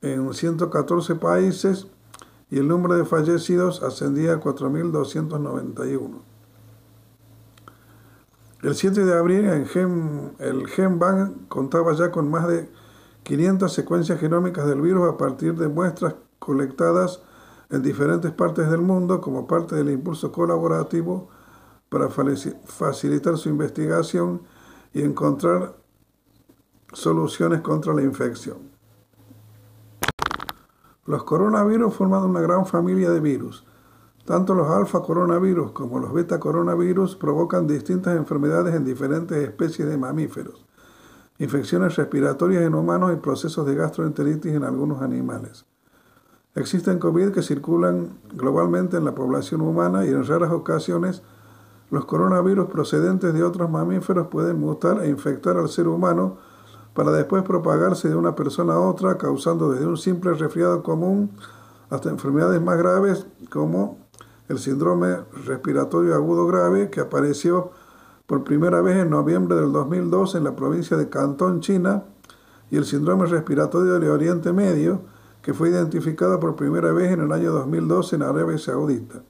en 0.01 0.33
114 0.33 1.15
países 1.15 1.87
y 2.49 2.59
el 2.59 2.67
número 2.67 2.95
de 2.95 3.05
fallecidos 3.05 3.83
ascendía 3.83 4.33
a 4.33 4.39
4.291. 4.39 6.21
El 8.63 8.75
7 8.75 9.05
de 9.05 9.17
abril 9.17 9.45
el 9.45 10.67
GenBank 10.67 11.47
contaba 11.47 11.93
ya 11.93 12.11
con 12.11 12.29
más 12.29 12.47
de 12.47 12.69
500 13.23 13.71
secuencias 13.71 14.19
genómicas 14.19 14.67
del 14.67 14.81
virus 14.81 15.09
a 15.09 15.17
partir 15.17 15.55
de 15.55 15.67
muestras 15.67 16.15
colectadas 16.39 17.21
en 17.69 17.81
diferentes 17.81 18.31
partes 18.31 18.69
del 18.69 18.81
mundo 18.81 19.21
como 19.21 19.47
parte 19.47 19.75
del 19.75 19.89
impulso 19.89 20.31
colaborativo 20.31 21.29
para 21.89 22.09
facilitar 22.09 23.37
su 23.37 23.49
investigación 23.49 24.41
y 24.93 25.01
encontrar 25.01 25.75
soluciones 26.93 27.61
contra 27.61 27.93
la 27.93 28.01
infección. 28.01 28.71
Los 31.05 31.23
coronavirus 31.23 31.93
forman 31.93 32.23
una 32.23 32.41
gran 32.41 32.65
familia 32.65 33.09
de 33.09 33.19
virus. 33.19 33.65
Tanto 34.25 34.53
los 34.53 34.69
alfa 34.69 35.01
coronavirus 35.01 35.71
como 35.71 35.99
los 35.99 36.13
beta 36.13 36.39
coronavirus 36.39 37.15
provocan 37.15 37.65
distintas 37.67 38.15
enfermedades 38.15 38.75
en 38.75 38.85
diferentes 38.85 39.37
especies 39.37 39.87
de 39.87 39.97
mamíferos, 39.97 40.65
infecciones 41.39 41.95
respiratorias 41.95 42.63
en 42.63 42.75
humanos 42.75 43.11
y 43.13 43.15
procesos 43.15 43.65
de 43.65 43.75
gastroenteritis 43.75 44.53
en 44.53 44.63
algunos 44.63 45.01
animales. 45.01 45.65
Existen 46.53 46.99
COVID 46.99 47.31
que 47.31 47.41
circulan 47.41 48.19
globalmente 48.33 48.97
en 48.97 49.05
la 49.05 49.15
población 49.15 49.61
humana 49.61 50.05
y 50.05 50.09
en 50.09 50.25
raras 50.25 50.51
ocasiones 50.51 51.23
los 51.91 52.05
coronavirus 52.05 52.67
procedentes 52.67 53.33
de 53.33 53.43
otros 53.43 53.69
mamíferos 53.69 54.27
pueden 54.27 54.59
mutar 54.59 55.03
e 55.03 55.09
infectar 55.09 55.57
al 55.57 55.67
ser 55.67 55.89
humano 55.89 56.37
para 56.93 57.11
después 57.11 57.43
propagarse 57.43 58.09
de 58.09 58.15
una 58.15 58.33
persona 58.33 58.73
a 58.73 58.79
otra, 58.79 59.17
causando 59.17 59.71
desde 59.71 59.85
un 59.85 59.97
simple 59.97 60.33
resfriado 60.33 60.83
común 60.83 61.31
hasta 61.89 62.09
enfermedades 62.09 62.61
más 62.61 62.77
graves 62.77 63.27
como 63.49 63.99
el 64.47 64.57
síndrome 64.57 65.17
respiratorio 65.45 66.15
agudo 66.15 66.47
grave 66.47 66.89
que 66.89 67.01
apareció 67.01 67.71
por 68.25 68.45
primera 68.45 68.81
vez 68.81 68.97
en 68.97 69.09
noviembre 69.09 69.57
del 69.57 69.73
2002 69.73 70.35
en 70.35 70.45
la 70.45 70.55
provincia 70.55 70.95
de 70.95 71.09
Cantón, 71.09 71.59
China, 71.59 72.05
y 72.69 72.77
el 72.77 72.85
síndrome 72.85 73.25
respiratorio 73.25 73.99
de 73.99 74.09
Oriente 74.09 74.53
Medio, 74.53 75.01
que 75.41 75.53
fue 75.53 75.69
identificado 75.69 76.39
por 76.39 76.55
primera 76.55 76.93
vez 76.93 77.11
en 77.11 77.19
el 77.19 77.33
año 77.33 77.51
2012 77.51 78.15
en 78.15 78.23
Arabia 78.23 78.57
Saudita. 78.57 79.23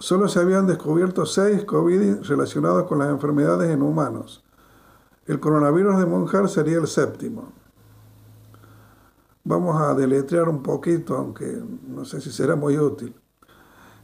Solo 0.00 0.26
se 0.28 0.40
habían 0.40 0.66
descubierto 0.66 1.24
seis 1.26 1.64
COVID 1.64 2.22
relacionados 2.22 2.84
con 2.84 3.00
las 3.00 3.10
enfermedades 3.10 3.70
en 3.70 3.82
humanos. 3.82 4.42
El 5.26 5.40
coronavirus 5.40 5.98
de 5.98 6.06
Monjar 6.06 6.48
sería 6.48 6.78
el 6.78 6.86
séptimo. 6.86 7.52
Vamos 9.44 9.78
a 9.78 9.94
deletrear 9.94 10.48
un 10.48 10.62
poquito, 10.62 11.18
aunque 11.18 11.62
no 11.86 12.06
sé 12.06 12.22
si 12.22 12.32
será 12.32 12.56
muy 12.56 12.78
útil. 12.78 13.14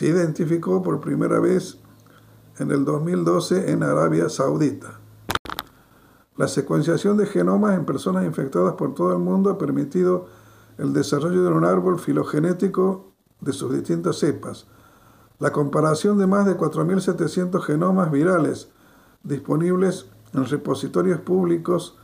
identificó 0.05 0.83
por 0.83 1.01
primera 1.01 1.39
vez 1.39 1.79
en 2.59 2.69
el 2.69 2.85
2012 2.85 3.71
en 3.71 3.81
Arabia 3.81 4.29
Saudita. 4.29 5.00
La 6.37 6.47
secuenciación 6.47 7.17
de 7.17 7.25
genomas 7.25 7.77
en 7.77 7.85
personas 7.85 8.25
infectadas 8.25 8.75
por 8.75 8.93
todo 8.93 9.11
el 9.11 9.19
mundo 9.19 9.49
ha 9.49 9.57
permitido 9.57 10.27
el 10.77 10.93
desarrollo 10.93 11.43
de 11.43 11.49
un 11.49 11.65
árbol 11.65 11.99
filogenético 11.99 13.11
de 13.41 13.51
sus 13.51 13.73
distintas 13.73 14.17
cepas. 14.17 14.67
La 15.39 15.51
comparación 15.51 16.17
de 16.17 16.27
más 16.27 16.45
de 16.45 16.57
4.700 16.57 17.61
genomas 17.61 18.11
virales 18.11 18.69
disponibles 19.23 20.07
en 20.33 20.45
repositorios 20.45 21.19
públicos 21.19 21.97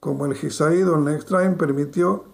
como 0.00 0.26
el 0.26 0.34
GISAID 0.34 0.88
o 0.90 0.96
el 0.96 1.04
NextTrime 1.04 1.56
permitió 1.56 2.24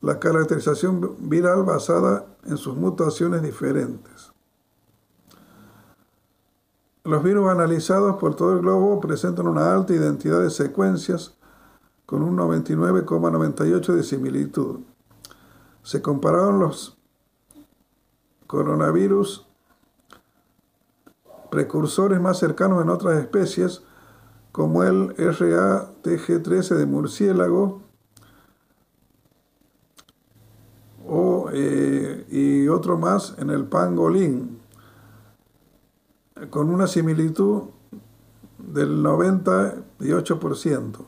la 0.00 0.20
caracterización 0.20 1.16
viral 1.28 1.64
basada 1.64 2.26
en 2.44 2.56
sus 2.56 2.76
mutaciones 2.76 3.42
diferentes. 3.42 4.35
Los 7.06 7.22
virus 7.22 7.48
analizados 7.48 8.16
por 8.16 8.34
todo 8.34 8.54
el 8.54 8.62
globo 8.62 8.98
presentan 8.98 9.46
una 9.46 9.72
alta 9.72 9.94
identidad 9.94 10.40
de 10.40 10.50
secuencias 10.50 11.36
con 12.04 12.24
un 12.24 12.36
99,98 12.36 13.94
de 13.94 14.02
similitud. 14.02 14.80
Se 15.84 16.02
compararon 16.02 16.58
los 16.58 16.98
coronavirus 18.48 19.46
precursores 21.48 22.20
más 22.20 22.40
cercanos 22.40 22.82
en 22.82 22.90
otras 22.90 23.20
especies, 23.20 23.84
como 24.50 24.82
el 24.82 25.14
RATG13 25.14 26.74
de 26.74 26.86
murciélago 26.86 27.82
o, 31.06 31.50
eh, 31.52 32.26
y 32.28 32.66
otro 32.66 32.98
más 32.98 33.36
en 33.38 33.50
el 33.50 33.66
pangolín 33.66 34.55
con 36.50 36.70
una 36.70 36.86
similitud 36.86 37.64
del 38.58 39.02
98%. 39.02 41.06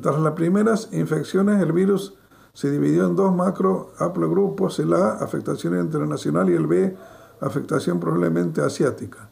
Tras 0.00 0.20
las 0.20 0.32
primeras 0.32 0.88
infecciones, 0.92 1.62
el 1.62 1.72
virus 1.72 2.14
se 2.52 2.70
dividió 2.70 3.06
en 3.06 3.16
dos 3.16 3.34
macro 3.34 3.92
haplogrupos, 3.98 4.78
el 4.78 4.94
A, 4.94 5.14
afectación 5.14 5.78
internacional, 5.78 6.50
y 6.50 6.54
el 6.54 6.66
B, 6.66 6.96
afectación 7.40 8.00
probablemente 8.00 8.62
asiática. 8.62 9.30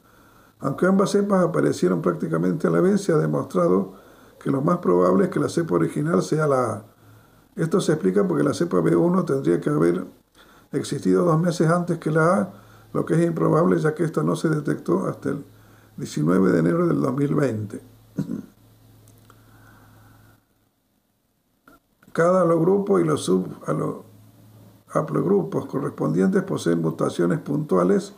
Aunque 0.60 0.86
ambas 0.86 1.10
cepas 1.10 1.44
aparecieron 1.44 2.02
prácticamente 2.02 2.66
a 2.66 2.70
la 2.70 2.80
vez, 2.80 3.02
se 3.02 3.12
ha 3.12 3.16
demostrado 3.16 3.94
que 4.40 4.50
lo 4.50 4.60
más 4.60 4.78
probable 4.78 5.24
es 5.24 5.30
que 5.30 5.40
la 5.40 5.48
cepa 5.48 5.74
original 5.74 6.22
sea 6.22 6.46
la 6.46 6.72
A. 6.72 6.84
Esto 7.56 7.80
se 7.80 7.92
explica 7.92 8.26
porque 8.26 8.44
la 8.44 8.54
cepa 8.54 8.78
B1 8.78 9.24
tendría 9.24 9.60
que 9.60 9.70
haber 9.70 10.04
existido 10.72 11.24
dos 11.24 11.40
meses 11.40 11.70
antes 11.70 11.98
que 11.98 12.10
la 12.10 12.40
A, 12.40 12.52
lo 12.92 13.04
que 13.04 13.14
es 13.14 13.24
improbable 13.26 13.78
ya 13.78 13.94
que 13.94 14.02
esta 14.04 14.22
no 14.22 14.36
se 14.36 14.48
detectó 14.48 15.06
hasta 15.06 15.28
el 15.30 15.44
19 15.96 16.52
de 16.52 16.58
enero 16.58 16.86
del 16.86 17.00
2020. 17.00 17.80
Cada 22.12 22.42
alogrupo 22.42 22.98
y 22.98 23.04
los 23.04 23.24
subhaplogrupos 23.24 25.66
correspondientes 25.66 26.42
poseen 26.42 26.82
mutaciones 26.82 27.38
puntuales 27.38 28.12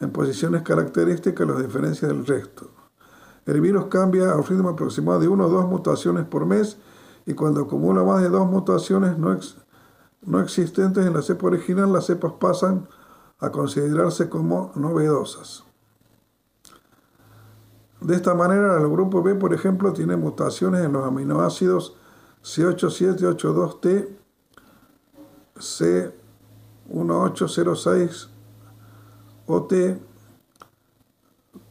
en 0.00 0.10
posiciones 0.10 0.62
características 0.62 1.34
que 1.34 1.44
los 1.44 1.62
diferencia 1.62 2.08
del 2.08 2.26
resto. 2.26 2.70
El 3.46 3.60
virus 3.60 3.84
cambia 3.86 4.32
a 4.32 4.36
un 4.36 4.44
ritmo 4.44 4.70
aproximado 4.70 5.20
de 5.20 5.28
1 5.28 5.44
o 5.44 5.48
2 5.48 5.68
mutaciones 5.68 6.24
por 6.24 6.46
mes 6.46 6.78
y 7.26 7.34
cuando 7.34 7.62
acumula 7.62 8.02
más 8.02 8.22
de 8.22 8.28
dos 8.28 8.48
mutaciones 8.48 9.18
no, 9.18 9.38
no 10.22 10.40
existentes 10.40 11.06
en 11.06 11.14
la 11.14 11.22
cepa 11.22 11.46
original, 11.46 11.92
las 11.92 12.06
cepas 12.06 12.32
pasan 12.38 12.88
a 13.38 13.50
considerarse 13.50 14.28
como 14.28 14.72
novedosas. 14.74 15.64
De 18.00 18.16
esta 18.16 18.34
manera, 18.34 18.76
el 18.78 18.88
grupo 18.88 19.22
B, 19.22 19.34
por 19.34 19.52
ejemplo, 19.52 19.92
tiene 19.92 20.16
mutaciones 20.16 20.82
en 20.84 20.92
los 20.92 21.06
aminoácidos 21.06 21.96
C8782T, 22.42 24.08
C1806 25.56 28.28
OT, 29.46 29.72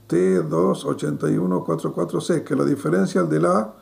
T28144C, 0.08 2.44
que 2.44 2.56
lo 2.56 2.66
diferencian 2.66 3.30
de 3.30 3.40
la 3.40 3.76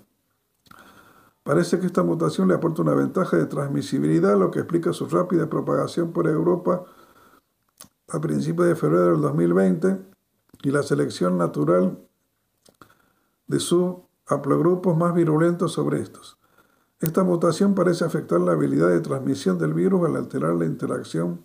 Parece 1.43 1.79
que 1.79 1.87
esta 1.87 2.03
mutación 2.03 2.49
le 2.49 2.55
aporta 2.55 2.83
una 2.83 2.95
ventaja 2.95 3.37
de 3.37 3.47
transmisibilidad, 3.47 4.39
lo 4.39 4.51
que 4.51 4.61
explica 4.61 4.93
su 4.93 5.07
rápida 5.07 5.49
propagación 5.49 6.13
por 6.13 6.27
Europa 6.27 6.85
a 8.09 8.21
principios 8.21 8.69
de 8.69 8.77
febrero 8.77 9.13
del 9.13 9.21
2020 9.21 9.99
y 10.63 10.71
la 10.71 10.83
selección 10.83 11.39
natural 11.39 11.99
de 13.47 13.61
su 13.61 14.08
haplogrupos 14.29 14.97
más 14.97 15.15
virulentos 15.15 15.73
sobre 15.73 16.01
estos. 16.01 16.39
Esta 17.01 17.23
mutación 17.25 17.75
parece 17.75 18.05
afectar 18.05 18.41
la 18.41 18.53
habilidad 18.53 18.89
de 18.89 19.01
transmisión 19.01 19.59
del 19.59 19.73
virus 19.73 20.09
al 20.09 20.17
alterar 20.17 20.55
la 20.55 20.65
interacción 20.65 21.45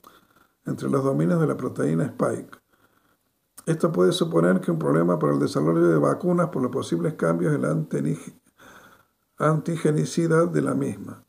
entre 0.65 0.89
los 0.89 1.03
dominios 1.03 1.39
de 1.39 1.47
la 1.47 1.57
proteína 1.57 2.05
Spike. 2.05 2.57
Esto 3.65 3.91
puede 3.91 4.11
suponer 4.11 4.59
que 4.59 4.71
un 4.71 4.79
problema 4.79 5.19
para 5.19 5.33
el 5.33 5.39
desarrollo 5.39 5.87
de 5.87 5.97
vacunas 5.97 6.49
por 6.49 6.61
los 6.61 6.71
posibles 6.71 7.13
cambios 7.13 7.53
en 7.53 7.61
la 7.61 7.71
antigenicidad 9.37 10.47
de 10.47 10.61
la 10.61 10.73
misma. 10.73 11.23